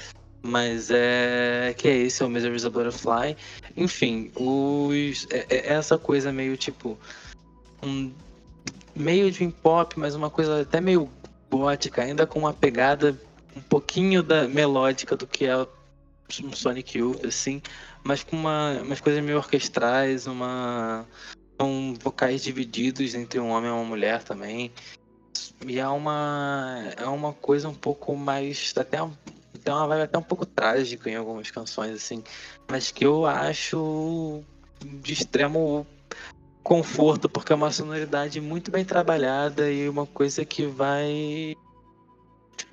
Mas 0.43 0.91
é. 0.91 1.75
Que 1.77 1.89
é 1.89 1.97
esse, 1.99 2.23
é 2.23 2.27
o 2.27 2.31
Misery's 2.31 2.65
a 2.65 2.71
Butterfly. 2.71 3.37
Enfim, 3.77 4.33
os. 4.35 5.27
É, 5.31 5.47
é 5.51 5.75
essa 5.75 5.99
coisa 5.99 6.33
meio 6.33 6.57
tipo. 6.57 6.99
Um, 7.83 8.11
meio 8.95 9.31
de 9.31 9.47
pop, 9.49 9.99
mas 9.99 10.15
uma 10.15 10.31
coisa 10.31 10.63
até 10.63 10.81
meio 10.81 11.11
gótica, 11.51 12.03
ainda 12.03 12.27
com 12.27 12.39
uma 12.39 12.55
pegada 12.55 13.19
um 13.57 13.61
pouquinho 13.61 14.23
da 14.23 14.47
melódica 14.47 15.17
do 15.17 15.27
que 15.27 15.45
é 15.45 15.57
um 15.57 16.53
Sonic 16.53 16.99
Youth, 16.99 17.25
assim, 17.25 17.61
mas 18.03 18.23
com 18.23 18.37
uma, 18.37 18.81
umas 18.83 19.01
coisas 19.01 19.23
meio 19.23 19.39
orquestrais, 19.39 20.27
uma. 20.27 21.07
São 21.61 21.95
vocais 22.01 22.43
divididos 22.43 23.15
entre 23.15 23.39
um 23.39 23.51
homem 23.51 23.69
e 23.69 23.73
uma 23.73 23.85
mulher 23.85 24.23
também. 24.23 24.73
E 25.67 25.79
é 25.79 25.89
uma, 25.89 26.93
é 26.97 27.05
uma 27.07 27.33
coisa 27.33 27.69
um 27.69 27.75
pouco 27.75 28.17
mais. 28.17 28.73
Até, 28.77 28.99
tem 29.63 29.73
uma 29.73 29.87
vibe 29.87 30.03
até 30.03 30.19
um 30.19 30.23
pouco 30.23 30.47
trágica 30.47 31.11
em 31.11 31.17
algumas 31.17 31.51
canções, 31.51 31.95
assim. 31.95 32.25
Mas 32.69 32.91
que 32.91 33.05
eu 33.05 33.27
acho 33.27 34.43
de 34.83 35.13
extremo 35.13 35.87
conforto, 36.63 37.29
porque 37.29 37.53
é 37.53 37.57
uma 37.57 37.71
sonoridade 37.71 38.41
muito 38.41 38.71
bem 38.71 38.85
trabalhada 38.85 39.71
e 39.71 39.89
uma 39.89 40.07
coisa 40.07 40.45
que 40.45 40.65
vai. 40.65 41.55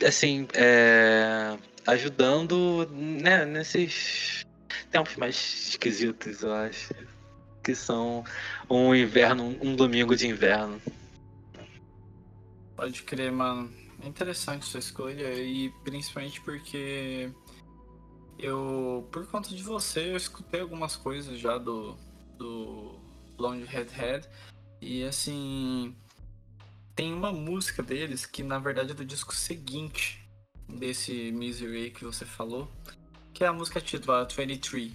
Assim, 0.06 0.48
é, 0.54 1.58
ajudando 1.86 2.88
né, 2.92 3.46
nesses 3.46 4.47
tempos 4.98 5.16
mais 5.16 5.36
esquisitos, 5.70 6.42
eu 6.42 6.54
acho. 6.54 6.94
Que 7.64 7.76
são 7.76 8.24
um 8.70 8.96
inverno, 8.96 9.58
um 9.62 9.76
domingo 9.76 10.16
de 10.16 10.28
inverno. 10.28 10.82
Pode 12.76 13.04
crer, 13.04 13.32
mano. 13.32 13.72
É 14.02 14.08
interessante 14.08 14.66
sua 14.66 14.80
escolha 14.80 15.34
e 15.34 15.70
principalmente 15.84 16.40
porque 16.42 17.30
eu, 18.38 19.08
por 19.12 19.26
conta 19.28 19.50
de 19.50 19.64
você, 19.64 20.12
eu 20.12 20.18
escutei 20.18 20.62
algumas 20.62 20.96
coisas 20.96 21.40
já 21.40 21.58
do, 21.58 21.98
do 22.38 23.00
Blonde 23.36 23.66
Head 23.66 24.28
e 24.80 25.04
assim 25.04 25.96
tem 26.96 27.12
uma 27.12 27.32
música 27.32 27.82
deles 27.82 28.28
que 28.28 28.44
na 28.44 28.60
verdade 28.60 28.92
é 28.92 28.94
do 28.94 29.04
disco 29.04 29.36
seguinte 29.36 30.24
desse 30.70 31.32
Misery 31.32 31.90
que 31.90 32.04
você 32.04 32.26
falou, 32.26 32.72
que 33.38 33.44
é 33.44 33.48
a 33.48 33.54
música 33.54 33.80
titulada 33.80 34.28
23. 34.36 34.92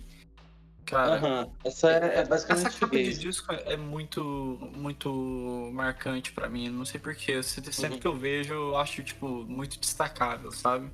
Cara, 0.85 1.49
essa 1.65 1.93
é, 1.93 2.19
é 2.19 2.25
basicamente 2.25 2.67
essa 2.67 2.81
capa 2.81 2.97
de 2.97 3.17
disco 3.17 3.53
é 3.53 3.77
muito 3.77 4.59
muito 4.75 5.71
marcante 5.73 6.33
para 6.33 6.49
mim. 6.49 6.69
Não 6.69 6.85
sei 6.85 6.99
porquê. 6.99 7.41
Sempre 7.41 7.95
uhum. 7.95 7.99
que 8.01 8.07
eu 8.09 8.17
vejo, 8.17 8.53
eu 8.53 8.77
acho 8.77 9.01
tipo 9.05 9.29
muito 9.45 9.79
destacável, 9.79 10.51
sabe? 10.51 10.91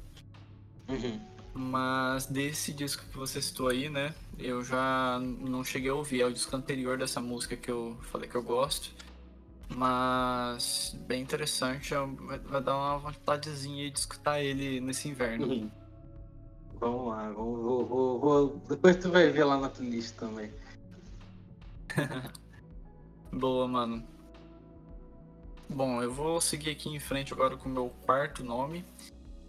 Uhum. 0.88 1.18
Mas 1.54 2.26
desse 2.26 2.70
disco 2.70 3.02
que 3.06 3.16
você 3.16 3.40
citou 3.40 3.68
aí, 3.68 3.88
né? 3.88 4.14
Eu 4.38 4.62
já 4.62 5.18
não 5.18 5.64
cheguei 5.64 5.90
a 5.90 5.94
ouvir. 5.94 6.20
É 6.20 6.26
o 6.26 6.32
disco 6.32 6.54
anterior 6.54 6.98
dessa 6.98 7.18
música 7.18 7.56
que 7.56 7.70
eu 7.70 7.96
falei 8.02 8.28
que 8.28 8.36
eu 8.36 8.42
gosto. 8.42 8.92
Mas 9.70 10.94
bem 11.06 11.22
interessante. 11.22 11.94
Vai 12.44 12.62
dar 12.62 12.76
uma 12.76 12.98
vontadezinha 12.98 13.90
de 13.90 13.98
escutar 13.98 14.38
ele 14.38 14.80
nesse 14.80 15.08
inverno. 15.08 15.46
Uhum. 15.46 15.70
Vamos 16.80 17.08
lá, 17.08 17.30
vou, 17.30 17.86
vou, 17.86 18.20
vou, 18.20 18.62
Depois 18.68 18.96
tu 18.96 19.10
vai 19.10 19.30
ver 19.30 19.44
lá 19.44 19.58
na 19.58 19.68
playlist 19.68 20.14
também. 20.16 20.52
Boa, 23.32 23.66
mano. 23.66 24.06
Bom, 25.68 26.02
eu 26.02 26.12
vou 26.12 26.40
seguir 26.40 26.70
aqui 26.70 26.88
em 26.88 27.00
frente 27.00 27.32
agora 27.32 27.56
com 27.56 27.68
o 27.68 27.72
meu 27.72 27.90
quarto 28.06 28.44
nome. 28.44 28.84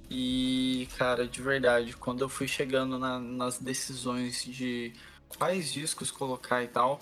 E, 0.10 0.88
cara, 0.98 1.28
de 1.28 1.42
verdade, 1.42 1.96
quando 1.96 2.22
eu 2.22 2.30
fui 2.30 2.48
chegando 2.48 2.98
na, 2.98 3.20
nas 3.20 3.60
decisões 3.60 4.44
de 4.44 4.92
quais 5.28 5.72
discos 5.72 6.10
colocar 6.10 6.64
e 6.64 6.68
tal, 6.68 7.00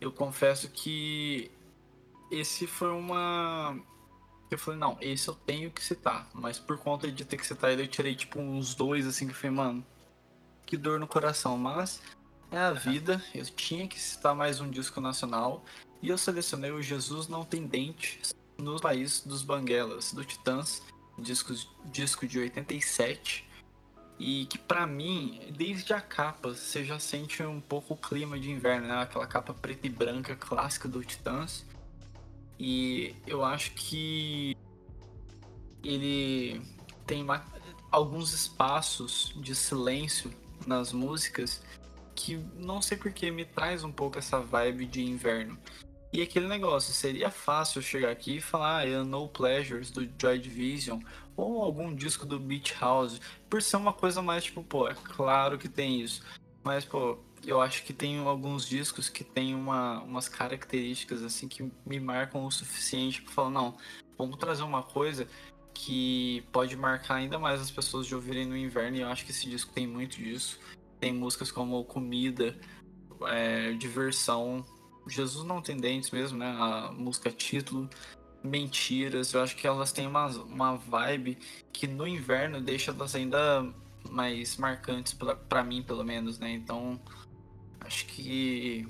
eu 0.00 0.12
confesso 0.12 0.68
que 0.68 1.50
esse 2.30 2.66
foi 2.66 2.90
uma. 2.90 3.78
Eu 4.54 4.58
falei, 4.58 4.78
não, 4.78 4.96
esse 5.00 5.28
eu 5.28 5.34
tenho 5.34 5.70
que 5.70 5.82
citar. 5.82 6.28
Mas 6.34 6.58
por 6.58 6.78
conta 6.78 7.10
de 7.10 7.24
ter 7.24 7.36
que 7.36 7.46
citar 7.46 7.72
ele, 7.72 7.82
eu 7.82 7.88
tirei 7.88 8.14
tipo 8.14 8.40
uns 8.40 8.74
dois 8.74 9.06
assim 9.06 9.26
que 9.26 9.32
eu 9.32 9.36
falei, 9.36 9.56
mano, 9.56 9.86
que 10.66 10.76
dor 10.76 10.98
no 10.98 11.06
coração. 11.06 11.56
Mas 11.56 12.02
é 12.50 12.58
a 12.58 12.72
vida, 12.72 13.22
eu 13.34 13.44
tinha 13.46 13.88
que 13.88 13.98
citar 13.98 14.34
mais 14.34 14.60
um 14.60 14.70
disco 14.70 15.00
nacional. 15.00 15.64
E 16.02 16.08
eu 16.08 16.18
selecionei 16.18 16.70
o 16.70 16.82
Jesus 16.82 17.28
Não 17.28 17.44
Tem 17.44 17.66
Dentes 17.66 18.34
no 18.58 18.80
País 18.80 19.20
dos 19.20 19.42
Banguelas, 19.42 20.12
do 20.12 20.24
Titãs, 20.24 20.82
disco, 21.18 21.54
disco 21.86 22.26
de 22.26 22.38
87. 22.38 23.48
E 24.18 24.46
que 24.46 24.58
para 24.58 24.86
mim, 24.86 25.40
desde 25.56 25.92
a 25.92 26.00
capa, 26.00 26.50
você 26.50 26.84
já 26.84 26.98
sente 26.98 27.42
um 27.42 27.60
pouco 27.60 27.94
o 27.94 27.96
clima 27.96 28.38
de 28.38 28.50
inverno, 28.50 28.86
né? 28.86 29.02
Aquela 29.02 29.26
capa 29.26 29.54
preta 29.54 29.86
e 29.86 29.90
branca 29.90 30.36
clássica 30.36 30.88
do 30.88 31.02
Titãs. 31.02 31.64
E 32.58 33.14
eu 33.26 33.44
acho 33.44 33.72
que 33.72 34.56
ele 35.82 36.60
tem 37.06 37.26
alguns 37.90 38.32
espaços 38.32 39.32
de 39.36 39.54
silêncio 39.54 40.32
nas 40.66 40.92
músicas 40.92 41.62
que 42.14 42.36
não 42.56 42.80
sei 42.80 42.96
porque 42.96 43.30
me 43.30 43.44
traz 43.44 43.82
um 43.82 43.90
pouco 43.90 44.18
essa 44.18 44.40
vibe 44.40 44.86
de 44.86 45.02
inverno. 45.02 45.58
E 46.12 46.20
aquele 46.20 46.46
negócio, 46.46 46.92
seria 46.92 47.30
fácil 47.30 47.80
chegar 47.80 48.10
aqui 48.10 48.36
e 48.36 48.40
falar 48.40 48.86
ah, 48.86 49.02
No 49.02 49.28
Pleasures 49.28 49.90
do 49.90 50.06
Joy 50.20 50.38
Division 50.38 51.00
ou 51.34 51.62
algum 51.62 51.94
disco 51.94 52.26
do 52.26 52.38
Beach 52.38 52.74
House, 52.78 53.18
por 53.48 53.62
ser 53.62 53.76
uma 53.76 53.94
coisa 53.94 54.20
mais 54.20 54.44
tipo, 54.44 54.62
pô, 54.62 54.86
é 54.86 54.94
claro 54.94 55.56
que 55.58 55.68
tem 55.68 56.02
isso. 56.02 56.22
Mas, 56.62 56.84
pô, 56.84 57.18
eu 57.46 57.60
acho 57.60 57.84
que 57.84 57.92
tem 57.92 58.18
alguns 58.18 58.66
discos 58.66 59.08
que 59.08 59.24
tem 59.24 59.54
uma, 59.54 60.00
umas 60.02 60.28
características 60.28 61.22
assim 61.22 61.48
que 61.48 61.70
me 61.84 61.98
marcam 61.98 62.44
o 62.44 62.50
suficiente 62.50 63.22
para 63.22 63.32
falar, 63.32 63.50
não, 63.50 63.76
vamos 64.16 64.36
trazer 64.36 64.62
uma 64.62 64.82
coisa 64.82 65.26
que 65.74 66.44
pode 66.52 66.76
marcar 66.76 67.16
ainda 67.16 67.38
mais 67.38 67.60
as 67.60 67.70
pessoas 67.70 68.06
de 68.06 68.14
ouvirem 68.14 68.46
no 68.46 68.56
inverno, 68.56 68.96
e 68.96 69.00
eu 69.00 69.08
acho 69.08 69.24
que 69.24 69.30
esse 69.30 69.48
disco 69.48 69.72
tem 69.72 69.86
muito 69.86 70.16
disso. 70.16 70.60
Tem 71.00 71.12
músicas 71.12 71.50
como 71.50 71.82
Comida, 71.84 72.56
é, 73.26 73.72
Diversão, 73.72 74.64
Jesus 75.06 75.44
não 75.44 75.60
tem 75.60 75.76
dentes 75.76 76.10
mesmo, 76.10 76.38
né? 76.38 76.54
A 76.58 76.92
música 76.92 77.30
título, 77.30 77.88
Mentiras, 78.42 79.32
eu 79.32 79.42
acho 79.42 79.56
que 79.56 79.66
elas 79.66 79.92
têm 79.92 80.06
uma, 80.06 80.26
uma 80.26 80.76
vibe 80.76 81.38
que 81.72 81.86
no 81.86 82.06
inverno 82.06 82.60
deixa 82.60 82.90
elas 82.90 83.14
ainda 83.14 83.66
mais 84.10 84.56
marcantes 84.56 85.16
para 85.48 85.64
mim, 85.64 85.82
pelo 85.82 86.04
menos, 86.04 86.38
né? 86.38 86.52
Então, 86.52 87.00
acho 87.84 88.06
que 88.06 88.88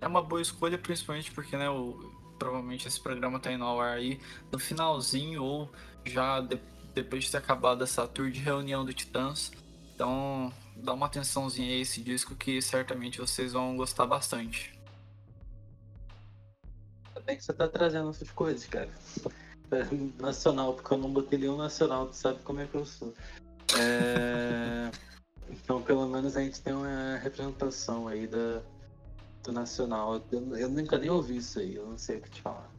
é 0.00 0.06
uma 0.06 0.22
boa 0.22 0.40
escolha, 0.42 0.78
principalmente 0.78 1.30
porque, 1.32 1.56
né, 1.56 1.68
o, 1.68 2.12
provavelmente 2.38 2.88
esse 2.88 3.00
programa 3.00 3.40
tá 3.40 3.52
indo 3.52 3.64
ao 3.64 3.80
ar 3.80 3.96
aí 3.96 4.20
no 4.50 4.58
finalzinho 4.58 5.42
ou 5.42 5.70
já 6.04 6.40
de, 6.40 6.58
depois 6.94 7.24
de 7.24 7.30
ter 7.30 7.38
acabado 7.38 7.82
essa 7.82 8.06
tour 8.06 8.30
de 8.30 8.40
reunião 8.40 8.84
do 8.84 8.92
Titãs. 8.92 9.52
Então, 9.94 10.52
dá 10.76 10.92
uma 10.92 11.06
atençãozinha 11.06 11.72
a 11.74 11.78
esse 11.78 12.02
disco 12.02 12.34
que 12.34 12.60
certamente 12.60 13.20
vocês 13.20 13.52
vão 13.52 13.76
gostar 13.76 14.06
bastante 14.06 14.74
bem 17.24 17.36
que 17.36 17.44
você 17.44 17.52
tá 17.52 17.68
trazendo 17.68 18.10
essas 18.10 18.30
coisas, 18.30 18.66
cara. 18.66 18.88
É 19.70 20.22
nacional, 20.22 20.74
porque 20.74 20.92
eu 20.92 20.98
não 20.98 21.10
botei 21.10 21.38
nenhum 21.38 21.56
nacional, 21.56 22.06
tu 22.06 22.16
sabe 22.16 22.38
como 22.42 22.60
é 22.60 22.66
que 22.66 22.74
eu 22.74 22.84
sou. 22.84 23.12
É... 23.78 24.90
então, 25.50 25.82
pelo 25.82 26.06
menos 26.06 26.36
a 26.36 26.40
gente 26.40 26.60
tem 26.60 26.72
uma 26.72 27.16
representação 27.18 28.08
aí 28.08 28.26
da, 28.26 28.62
do 29.42 29.52
nacional. 29.52 30.22
Eu, 30.30 30.56
eu 30.56 30.68
nunca 30.68 30.98
nem 30.98 31.10
ouvi 31.10 31.36
isso 31.36 31.58
aí, 31.58 31.76
eu 31.76 31.86
não 31.86 31.98
sei 31.98 32.18
o 32.18 32.22
que 32.22 32.30
te 32.30 32.42
falar. 32.42 32.70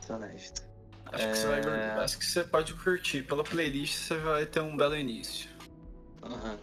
Sou 0.00 0.16
honesto. 0.16 0.62
Acho, 1.06 1.24
é... 1.24 1.30
que 1.30 1.38
você 1.38 1.46
vai, 1.46 1.60
é. 1.60 1.90
acho 1.92 2.18
que 2.18 2.24
você 2.24 2.44
pode 2.44 2.74
curtir. 2.74 3.22
Pela 3.22 3.44
playlist 3.44 3.96
você 3.96 4.16
vai 4.18 4.46
ter 4.46 4.60
um 4.60 4.76
belo 4.76 4.96
início. 4.96 5.50
Uhum. 6.22 6.56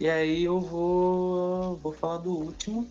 E 0.00 0.08
aí 0.08 0.44
eu 0.44 0.60
vou, 0.60 1.76
vou 1.76 1.92
falar 1.92 2.18
do 2.18 2.30
último, 2.30 2.88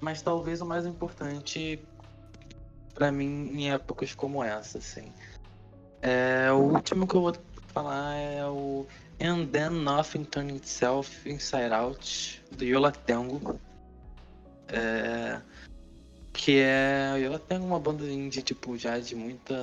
mas 0.00 0.22
talvez 0.22 0.60
o 0.60 0.66
mais 0.66 0.86
importante 0.86 1.78
para 2.94 3.12
mim 3.12 3.50
em 3.52 3.70
épocas 3.70 4.14
como 4.14 4.42
essa, 4.42 4.78
assim. 4.78 5.12
É, 6.00 6.50
o 6.52 6.74
último 6.74 7.06
que 7.06 7.14
eu 7.14 7.20
vou 7.20 7.36
falar 7.68 8.14
é 8.16 8.46
o 8.46 8.86
And 9.20 9.46
Then 9.46 9.82
Nothing 9.82 10.24
Turned 10.24 10.56
Itself 10.56 11.28
Inside 11.28 11.72
Out, 11.72 12.40
do 12.52 12.64
Yola 12.64 12.92
Tango. 12.92 13.60
É, 14.68 15.40
que 16.32 16.60
é. 16.60 17.14
Yola 17.18 17.38
Tango 17.40 17.64
é 17.64 17.68
uma 17.68 17.80
banda 17.80 18.04
indie, 18.04 18.42
tipo, 18.42 18.76
já 18.76 18.98
de 18.98 19.16
muita. 19.16 19.56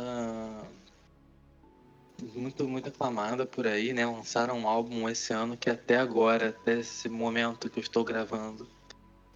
Muito, 2.33 2.67
muito 2.67 2.89
aclamada 2.89 3.45
por 3.45 3.65
aí, 3.65 3.93
né? 3.93 4.05
Lançaram 4.05 4.59
um 4.59 4.67
álbum 4.67 5.07
esse 5.07 5.33
ano 5.33 5.55
que 5.55 5.69
até 5.69 5.97
agora, 5.97 6.49
até 6.49 6.79
esse 6.79 7.07
momento 7.07 7.69
que 7.69 7.79
eu 7.79 7.83
estou 7.83 8.03
gravando, 8.03 8.67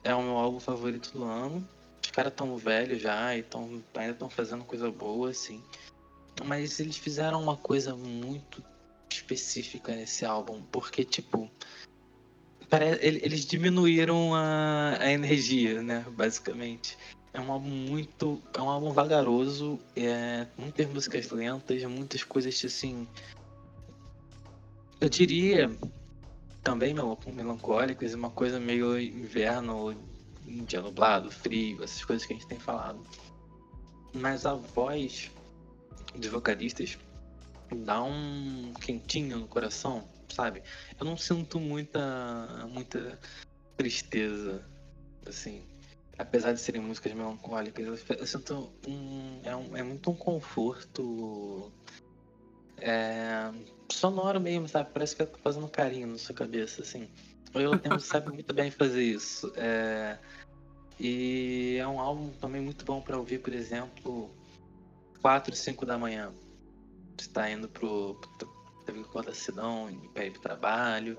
é 0.03 0.13
o 0.13 0.21
meu 0.21 0.37
álbum 0.37 0.59
favorito 0.59 1.11
do 1.13 1.23
ano. 1.23 1.65
Os 2.03 2.11
caras 2.11 2.33
tão 2.33 2.57
velhos 2.57 3.01
já 3.01 3.37
e 3.37 3.43
tão, 3.43 3.81
ainda 3.95 4.13
estão 4.13 4.29
fazendo 4.29 4.65
coisa 4.65 4.91
boa, 4.91 5.29
assim. 5.29 5.63
Mas 6.43 6.79
eles 6.79 6.97
fizeram 6.97 7.41
uma 7.41 7.55
coisa 7.55 7.95
muito 7.95 8.63
específica 9.15 9.95
nesse 9.95 10.25
álbum, 10.25 10.61
porque, 10.71 11.03
tipo, 11.03 11.49
eles 13.01 13.45
diminuíram 13.45 14.35
a, 14.35 14.97
a 14.99 15.11
energia, 15.11 15.81
né, 15.81 16.05
basicamente. 16.11 16.97
É 17.33 17.39
um 17.39 17.51
álbum 17.51 17.69
muito. 17.69 18.41
É 18.53 18.61
um 18.61 18.69
álbum 18.69 18.91
vagaroso, 18.91 19.79
é, 19.95 20.47
muitas 20.57 20.87
músicas 20.87 21.29
lentas, 21.31 21.83
muitas 21.83 22.23
coisas 22.23 22.59
assim. 22.65 23.07
Eu 24.99 25.09
diria 25.09 25.71
também 26.63 26.93
melancólicas, 27.33 28.13
uma 28.13 28.29
coisa 28.29 28.59
meio 28.59 28.99
inverno, 28.99 29.95
dia 30.45 30.81
nublado, 30.81 31.31
frio, 31.31 31.83
essas 31.83 32.03
coisas 32.03 32.25
que 32.25 32.33
a 32.33 32.35
gente 32.35 32.47
tem 32.47 32.59
falado. 32.59 32.99
Mas 34.13 34.45
a 34.45 34.55
voz 34.55 35.31
dos 36.15 36.27
vocalistas 36.27 36.97
dá 37.75 38.03
um 38.03 38.73
quentinho 38.81 39.37
no 39.37 39.47
coração, 39.47 40.07
sabe? 40.29 40.61
Eu 40.99 41.05
não 41.05 41.17
sinto 41.17 41.59
muita 41.59 42.67
muita 42.71 43.19
tristeza, 43.77 44.65
assim. 45.25 45.63
Apesar 46.17 46.51
de 46.51 46.59
serem 46.59 46.81
músicas 46.81 47.13
melancólicas, 47.13 47.85
eu 48.09 48.27
sinto 48.27 48.73
um 48.87 49.39
é, 49.43 49.55
um, 49.55 49.77
é 49.77 49.83
muito 49.83 50.11
um 50.11 50.15
conforto 50.15 51.71
é, 52.77 53.51
sonoro 53.91 54.39
mesmo, 54.39 54.67
sabe? 54.67 54.89
Parece 54.93 55.15
que 55.15 55.21
eu 55.21 55.27
tô 55.27 55.37
fazendo 55.39 55.67
carinho 55.67 56.07
na 56.07 56.17
sua 56.17 56.35
cabeça, 56.35 56.81
assim. 56.81 57.09
O 57.53 57.59
Yellow 57.59 57.79
sabe 57.99 58.31
muito 58.31 58.53
bem 58.53 58.69
fazer 58.69 59.03
isso. 59.03 59.51
É, 59.55 60.17
e 60.99 61.77
é 61.79 61.87
um 61.87 61.99
álbum 61.99 62.29
também 62.33 62.61
muito 62.61 62.83
bom 62.85 63.01
para 63.01 63.17
ouvir, 63.17 63.39
por 63.39 63.53
exemplo, 63.53 64.29
4, 65.21 65.55
5 65.55 65.85
da 65.85 65.97
manhã. 65.97 66.31
Você 67.19 67.29
tá 67.29 67.49
indo 67.49 67.67
pro, 67.67 68.15
pro 68.85 69.01
acordação, 69.01 69.89
pra 70.13 70.25
ir 70.25 70.31
pro 70.31 70.41
trabalho. 70.41 71.17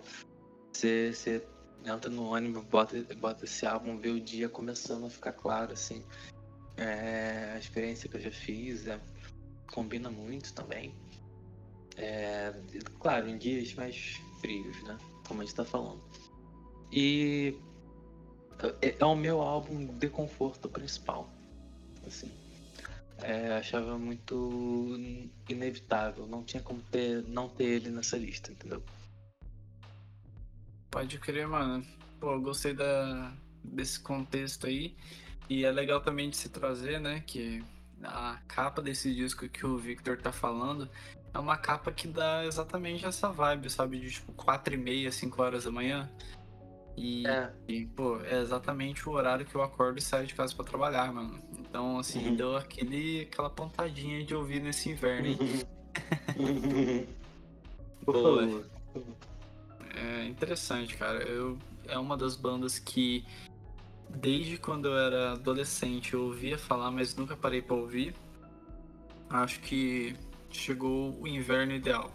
Você, 0.72 1.12
você 1.12 1.46
entra 1.84 2.10
no 2.10 2.24
ônibus, 2.24 2.64
bota, 2.64 2.96
bota 3.16 3.44
esse 3.44 3.66
álbum, 3.66 3.98
vê 3.98 4.08
o 4.08 4.20
dia 4.20 4.48
começando 4.48 5.06
a 5.06 5.10
ficar 5.10 5.32
claro, 5.32 5.72
assim. 5.72 6.04
É, 6.76 7.52
a 7.54 7.58
experiência 7.58 8.08
que 8.08 8.16
eu 8.16 8.20
já 8.20 8.30
fiz 8.30 8.86
é, 8.86 9.00
combina 9.72 10.10
muito 10.10 10.54
também. 10.54 10.94
É, 11.96 12.54
claro, 12.98 13.28
em 13.28 13.36
dias 13.36 13.74
mais 13.74 14.20
frios, 14.40 14.82
né? 14.84 14.96
Como 15.28 15.42
a 15.42 15.44
gente 15.44 15.54
tá 15.54 15.64
falando. 15.64 16.02
E 16.90 17.54
é, 18.80 18.96
é 18.98 19.04
o 19.04 19.14
meu 19.14 19.40
álbum 19.42 19.86
de 19.98 20.08
conforto 20.08 20.68
principal. 20.68 21.30
Assim. 22.06 22.30
É, 23.22 23.56
achava 23.56 23.98
muito 23.98 24.96
inevitável. 25.48 26.26
Não 26.26 26.42
tinha 26.42 26.62
como 26.62 26.80
ter, 26.90 27.22
não 27.24 27.48
ter 27.48 27.64
ele 27.64 27.90
nessa 27.90 28.16
lista, 28.16 28.52
entendeu? 28.52 28.82
Pode 30.90 31.18
crer, 31.18 31.46
mano. 31.46 31.84
Pô, 32.18 32.32
eu 32.32 32.40
gostei 32.40 32.74
da, 32.74 33.32
desse 33.62 34.00
contexto 34.00 34.66
aí. 34.66 34.96
E 35.48 35.64
é 35.64 35.70
legal 35.70 36.00
também 36.00 36.30
de 36.30 36.36
se 36.36 36.48
trazer, 36.48 37.00
né? 37.00 37.22
Que 37.26 37.62
a 38.02 38.38
capa 38.48 38.80
desse 38.80 39.14
disco 39.14 39.48
que 39.48 39.66
o 39.66 39.76
Victor 39.76 40.16
tá 40.16 40.32
falando 40.32 40.88
é 41.32 41.38
uma 41.38 41.56
capa 41.56 41.92
que 41.92 42.08
dá 42.08 42.44
exatamente 42.44 43.04
essa 43.04 43.30
vibe, 43.30 43.70
sabe? 43.70 44.00
De 44.00 44.10
tipo 44.10 44.32
4 44.32 44.74
e 44.74 44.76
meia, 44.76 45.12
5 45.12 45.42
horas 45.42 45.64
da 45.64 45.70
manhã. 45.70 46.10
E, 46.96 47.26
é. 47.26 47.52
e, 47.68 47.86
pô, 47.86 48.20
é 48.20 48.40
exatamente 48.40 49.08
o 49.08 49.12
horário 49.12 49.46
que 49.46 49.54
eu 49.54 49.62
acordo 49.62 49.98
e 49.98 50.02
saio 50.02 50.26
de 50.26 50.34
casa 50.34 50.54
para 50.54 50.64
trabalhar, 50.64 51.12
mano. 51.12 51.40
Então, 51.70 52.00
assim, 52.00 52.30
uhum. 52.30 52.34
deu 52.34 52.56
aquele, 52.56 53.20
aquela 53.22 53.48
pontadinha 53.48 54.24
de 54.24 54.34
ouvir 54.34 54.60
nesse 54.60 54.90
inverno. 54.90 55.28
Uhum. 56.36 57.06
Por 58.04 58.14
favor. 58.14 58.66
É 59.94 60.24
interessante, 60.26 60.96
cara. 60.96 61.22
Eu, 61.22 61.56
é 61.86 61.96
uma 61.96 62.16
das 62.16 62.34
bandas 62.34 62.80
que 62.80 63.24
desde 64.08 64.58
quando 64.58 64.88
eu 64.88 64.98
era 64.98 65.32
adolescente 65.34 66.14
eu 66.14 66.24
ouvia 66.24 66.58
falar, 66.58 66.90
mas 66.90 67.14
nunca 67.14 67.36
parei 67.36 67.62
para 67.62 67.76
ouvir. 67.76 68.16
Acho 69.28 69.60
que 69.60 70.16
chegou 70.50 71.16
o 71.20 71.28
inverno 71.28 71.72
ideal. 71.72 72.10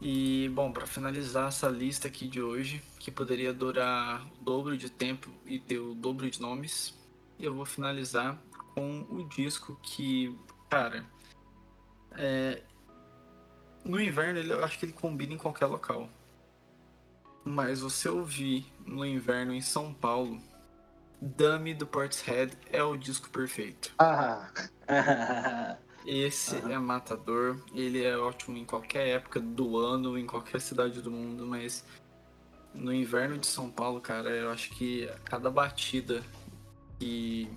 E 0.00 0.50
bom, 0.50 0.70
para 0.70 0.86
finalizar 0.86 1.48
essa 1.48 1.68
lista 1.68 2.08
aqui 2.08 2.28
de 2.28 2.42
hoje, 2.42 2.82
que 2.98 3.10
poderia 3.10 3.52
durar 3.52 4.26
o 4.26 4.44
dobro 4.44 4.76
de 4.76 4.90
tempo 4.90 5.30
e 5.46 5.58
ter 5.58 5.78
o 5.78 5.94
dobro 5.94 6.30
de 6.30 6.40
nomes, 6.40 6.94
eu 7.40 7.54
vou 7.54 7.64
finalizar 7.64 8.38
com 8.74 9.06
o 9.08 9.26
disco 9.28 9.78
que, 9.82 10.36
cara, 10.68 11.04
é... 12.12 12.62
no 13.84 14.00
inverno 14.00 14.40
eu 14.40 14.64
acho 14.64 14.78
que 14.78 14.84
ele 14.84 14.92
combina 14.92 15.32
em 15.32 15.38
qualquer 15.38 15.66
local. 15.66 16.08
Mas 17.42 17.80
você 17.80 18.08
ouvir 18.08 18.66
no 18.84 19.06
inverno 19.06 19.54
em 19.54 19.62
São 19.62 19.94
Paulo, 19.94 20.42
Dummy 21.22 21.72
do 21.72 21.86
Portishead 21.86 22.52
é 22.70 22.82
o 22.82 22.96
disco 22.96 23.30
perfeito. 23.30 23.94
Ah. 23.98 24.50
Esse 26.06 26.54
uhum. 26.56 26.70
é 26.70 26.78
matador, 26.78 27.60
ele 27.74 28.04
é 28.04 28.16
ótimo 28.16 28.56
em 28.56 28.64
qualquer 28.64 29.08
época 29.08 29.40
do 29.40 29.76
ano, 29.76 30.16
em 30.16 30.24
qualquer 30.24 30.60
cidade 30.60 31.02
do 31.02 31.10
mundo, 31.10 31.44
mas 31.44 31.84
no 32.72 32.94
inverno 32.94 33.36
de 33.38 33.46
São 33.46 33.68
Paulo, 33.68 34.00
cara, 34.00 34.30
eu 34.30 34.50
acho 34.50 34.70
que 34.70 35.10
cada 35.24 35.50
batida 35.50 36.22
de 37.00 37.48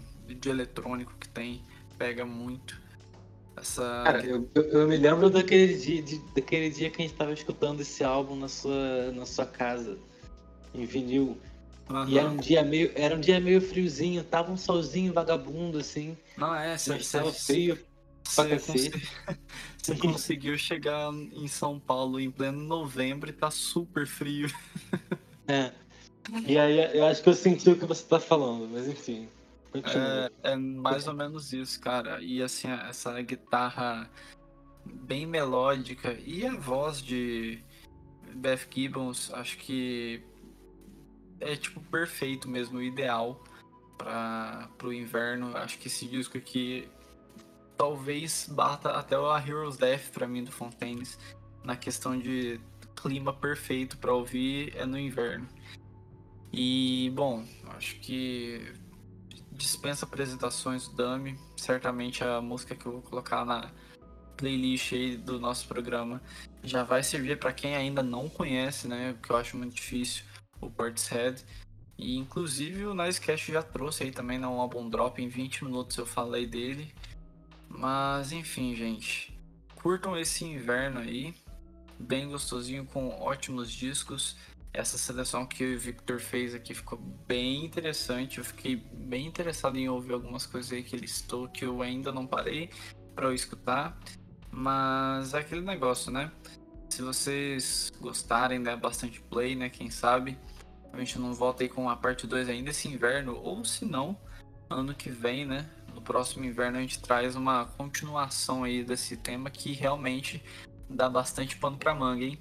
eletrônico 0.50 1.14
que 1.20 1.30
tem 1.30 1.62
pega 1.96 2.26
muito. 2.26 2.82
Essa... 3.56 4.04
Cara, 4.04 4.26
eu, 4.26 4.50
eu, 4.56 4.88
me 4.88 4.98
lembro 4.98 5.30
daquele 5.30 5.78
dia, 5.78 6.02
de, 6.02 6.18
daquele 6.34 6.72
dia 6.72 6.90
que 6.90 7.04
a 7.04 7.06
gente 7.06 7.16
tava 7.16 7.34
escutando 7.34 7.82
esse 7.82 8.04
álbum 8.04 8.36
na 8.36 8.48
sua, 8.48 9.12
na 9.12 9.28
sua 9.28 9.46
casa, 9.46 9.96
em 10.74 10.86
vinil. 10.86 11.38
Uhum. 11.88 12.08
E 12.08 12.18
era 12.18 12.30
um 12.30 12.38
dia 12.38 12.64
meio, 12.64 12.92
era 12.96 13.16
um 13.16 13.20
dia 13.20 13.40
meio 13.40 13.62
friozinho, 13.62 14.24
tava 14.24 14.52
um 14.52 14.58
solzinho 14.58 15.14
vagabundo 15.14 15.78
assim. 15.78 16.18
Não 16.36 16.56
é, 16.56 16.76
você 16.76 16.96
estava 16.96 17.32
frio 17.32 17.78
você, 18.36 18.92
você 19.78 19.96
conseguiu 19.96 20.58
chegar 20.58 21.12
em 21.14 21.48
São 21.48 21.80
Paulo 21.80 22.20
em 22.20 22.30
pleno 22.30 22.62
novembro 22.64 23.30
e 23.30 23.34
tá 23.34 23.50
super 23.52 24.06
frio. 24.08 24.52
É. 25.48 25.72
E 26.46 26.58
aí 26.58 26.98
eu 26.98 27.06
acho 27.06 27.24
que 27.24 27.30
eu 27.30 27.34
senti 27.34 27.70
o 27.70 27.78
que 27.78 27.86
você 27.86 28.06
tá 28.06 28.20
falando, 28.20 28.68
mas 28.72 28.88
enfim. 28.88 29.28
É, 29.74 30.52
é, 30.52 30.56
mais 30.56 31.08
ou 31.08 31.14
menos 31.14 31.54
isso, 31.54 31.80
cara. 31.80 32.22
E 32.22 32.42
assim, 32.42 32.68
essa 32.70 33.20
guitarra 33.22 34.10
bem 34.86 35.26
melódica 35.26 36.18
e 36.26 36.46
a 36.46 36.56
voz 36.56 37.02
de 37.02 37.64
Beth 38.34 38.68
Gibbons, 38.70 39.32
acho 39.34 39.58
que 39.58 40.24
é 41.40 41.56
tipo 41.56 41.80
perfeito 41.82 42.50
mesmo, 42.50 42.82
ideal 42.82 43.44
para 43.98 44.70
o 44.84 44.94
inverno. 44.94 45.56
Acho 45.58 45.78
que 45.78 45.88
esse 45.88 46.06
disco 46.08 46.38
aqui 46.38 46.88
talvez 47.80 48.46
bata 48.52 48.92
até 48.92 49.16
a 49.16 49.38
Heroes 49.40 49.78
Death 49.78 50.12
para 50.12 50.28
mim 50.28 50.44
do 50.44 50.52
Fontaines 50.52 51.18
na 51.64 51.78
questão 51.78 52.20
de 52.20 52.60
clima 52.94 53.32
perfeito 53.32 53.98
para 53.98 54.14
ouvir 54.14 54.76
é 54.76 54.86
no 54.86 55.00
inverno. 55.00 55.48
E 56.52 57.10
bom, 57.16 57.46
acho 57.78 57.98
que 58.02 58.74
dispensa 59.54 60.06
apresentações 60.06 60.90
do 60.90 60.96
Dami, 60.98 61.40
certamente 61.56 62.22
a 62.22 62.42
música 62.42 62.76
que 62.76 62.86
eu 62.86 62.92
vou 62.92 63.02
colocar 63.02 63.46
na 63.46 63.72
playlist 64.36 64.92
aí 64.92 65.16
do 65.16 65.40
nosso 65.40 65.66
programa 65.66 66.22
já 66.62 66.84
vai 66.84 67.02
servir 67.02 67.40
para 67.40 67.54
quem 67.54 67.78
ainda 67.78 68.04
não 68.04 68.28
conhece, 68.28 68.90
né, 68.90 69.16
que 69.24 69.32
eu 69.32 69.38
acho 69.38 69.56
muito 69.56 69.74
difícil, 69.74 70.26
o 70.60 70.70
Portishead. 70.70 71.46
E 71.98 72.18
inclusive 72.18 72.86
o 72.86 72.94
Nicecast 72.94 73.54
já 73.54 73.64
trouxe 73.64 74.04
aí 74.04 74.12
também 74.12 74.38
né, 74.38 74.48
um 74.48 74.60
álbum 74.60 74.90
drop 74.90 75.22
em 75.22 75.30
20 75.30 75.64
minutos 75.64 75.98
eu 75.98 76.06
falei 76.06 76.46
dele. 76.46 76.94
Mas 77.70 78.32
enfim, 78.32 78.76
gente. 78.76 79.40
Curtam 79.76 80.18
esse 80.18 80.44
inverno 80.44 81.00
aí. 81.00 81.34
Bem 81.98 82.28
gostosinho, 82.28 82.86
com 82.86 83.10
ótimos 83.10 83.72
discos. 83.72 84.36
Essa 84.74 84.98
seleção 84.98 85.46
que 85.46 85.76
o 85.76 85.80
Victor 85.80 86.20
fez 86.20 86.54
aqui 86.54 86.74
ficou 86.74 86.98
bem 87.28 87.64
interessante. 87.64 88.40
Eu 88.40 88.44
fiquei 88.44 88.76
bem 88.76 89.26
interessado 89.26 89.78
em 89.78 89.88
ouvir 89.88 90.14
algumas 90.14 90.46
coisas 90.46 90.72
aí 90.72 90.84
que 90.84 90.96
ele 90.96 91.04
listou 91.04 91.48
que 91.48 91.66
eu 91.66 91.82
ainda 91.82 92.12
não 92.12 92.26
parei 92.26 92.70
para 93.16 93.28
eu 93.28 93.34
escutar. 93.34 93.98
Mas 94.52 95.34
é 95.34 95.40
aquele 95.40 95.62
negócio, 95.62 96.12
né? 96.12 96.32
Se 96.90 97.02
vocês 97.02 97.92
gostarem, 98.02 98.62
dá 98.62 98.76
bastante 98.76 99.22
play, 99.22 99.56
né? 99.56 99.70
Quem 99.70 99.90
sabe 99.90 100.38
a 100.92 100.98
gente 100.98 101.20
não 101.20 101.34
volta 101.34 101.64
aí 101.64 101.70
com 101.70 101.90
a 101.90 101.96
parte 101.96 102.26
2 102.26 102.50
ainda 102.50 102.72
esse 102.72 102.88
inverno, 102.88 103.40
ou 103.44 103.64
se 103.64 103.86
não, 103.86 104.18
ano 104.70 104.94
que 104.94 105.10
vem, 105.10 105.46
né? 105.46 105.70
Próximo 106.10 106.44
inverno 106.44 106.80
a 106.80 106.82
gente 106.82 107.00
traz 107.00 107.36
uma 107.36 107.66
continuação 107.78 108.64
aí 108.64 108.84
desse 108.84 109.16
tema 109.16 109.52
que 109.52 109.74
realmente 109.74 110.44
dá 110.90 111.08
bastante 111.08 111.56
pano 111.56 111.78
pra 111.78 111.94
manga, 111.94 112.26
hein? 112.26 112.40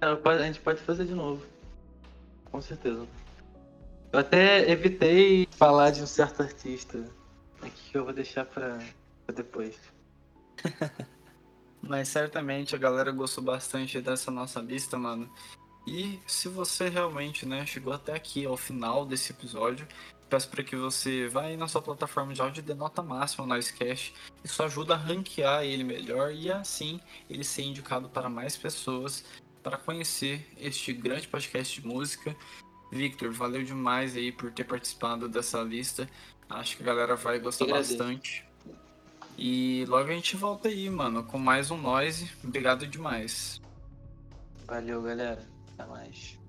É, 0.00 0.06
a 0.06 0.46
gente 0.46 0.60
pode 0.60 0.80
fazer 0.82 1.04
de 1.04 1.12
novo. 1.12 1.44
Com 2.44 2.60
certeza. 2.60 3.04
Eu 4.12 4.20
até 4.20 4.70
evitei 4.70 5.48
falar 5.50 5.90
de 5.90 6.02
um 6.02 6.06
certo 6.06 6.40
artista. 6.40 7.04
Aqui 7.60 7.90
que 7.90 7.98
eu 7.98 8.04
vou 8.04 8.12
deixar 8.12 8.44
pra, 8.44 8.78
pra 9.26 9.34
depois. 9.34 9.76
Mas 11.82 12.06
certamente 12.10 12.76
a 12.76 12.78
galera 12.78 13.10
gostou 13.10 13.42
bastante 13.42 14.00
dessa 14.00 14.30
nossa 14.30 14.60
lista, 14.60 14.96
mano. 14.96 15.28
E 15.84 16.20
se 16.28 16.48
você 16.48 16.88
realmente 16.88 17.44
né, 17.44 17.66
chegou 17.66 17.92
até 17.92 18.14
aqui 18.14 18.46
ao 18.46 18.56
final 18.56 19.04
desse 19.04 19.32
episódio, 19.32 19.86
peço 20.34 20.48
para 20.48 20.64
que 20.64 20.74
você 20.74 21.28
vá 21.28 21.42
aí 21.42 21.56
na 21.56 21.68
sua 21.68 21.80
plataforma 21.80 22.34
de 22.34 22.42
áudio 22.42 22.58
e 22.58 22.64
dê 22.64 22.74
nota 22.74 23.00
máxima 23.00 23.46
no 23.46 23.56
Icecast. 23.56 24.12
Isso 24.42 24.60
ajuda 24.64 24.94
a 24.94 24.96
ranquear 24.96 25.62
ele 25.62 25.84
melhor 25.84 26.34
e 26.34 26.50
assim 26.50 27.00
ele 27.30 27.44
ser 27.44 27.62
indicado 27.62 28.08
para 28.08 28.28
mais 28.28 28.56
pessoas 28.56 29.24
para 29.62 29.76
conhecer 29.76 30.44
este 30.58 30.92
grande 30.92 31.28
podcast 31.28 31.80
de 31.80 31.86
música. 31.86 32.34
Victor, 32.90 33.30
valeu 33.30 33.62
demais 33.62 34.16
aí 34.16 34.32
por 34.32 34.50
ter 34.50 34.64
participado 34.64 35.28
dessa 35.28 35.62
lista. 35.62 36.10
Acho 36.50 36.78
que 36.78 36.82
a 36.82 36.86
galera 36.86 37.14
vai 37.14 37.38
gostar 37.38 37.66
bastante. 37.66 38.44
E 39.38 39.84
logo 39.86 40.10
a 40.10 40.14
gente 40.14 40.34
volta 40.34 40.68
aí, 40.68 40.90
mano, 40.90 41.22
com 41.22 41.38
mais 41.38 41.70
um 41.70 41.76
Noise. 41.76 42.28
Obrigado 42.42 42.88
demais. 42.88 43.60
Valeu, 44.66 45.00
galera. 45.00 45.46
Até 45.74 45.88
mais. 45.88 46.43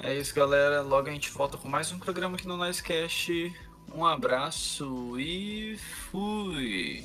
É 0.00 0.14
isso, 0.14 0.34
galera. 0.34 0.80
Logo 0.80 1.08
a 1.08 1.12
gente 1.12 1.30
volta 1.30 1.58
com 1.58 1.68
mais 1.68 1.90
um 1.92 1.98
programa 1.98 2.36
aqui 2.36 2.46
no 2.46 2.56
Nicecast. 2.56 3.52
Um 3.92 4.04
abraço 4.04 5.18
e 5.18 5.76
fui! 6.10 7.04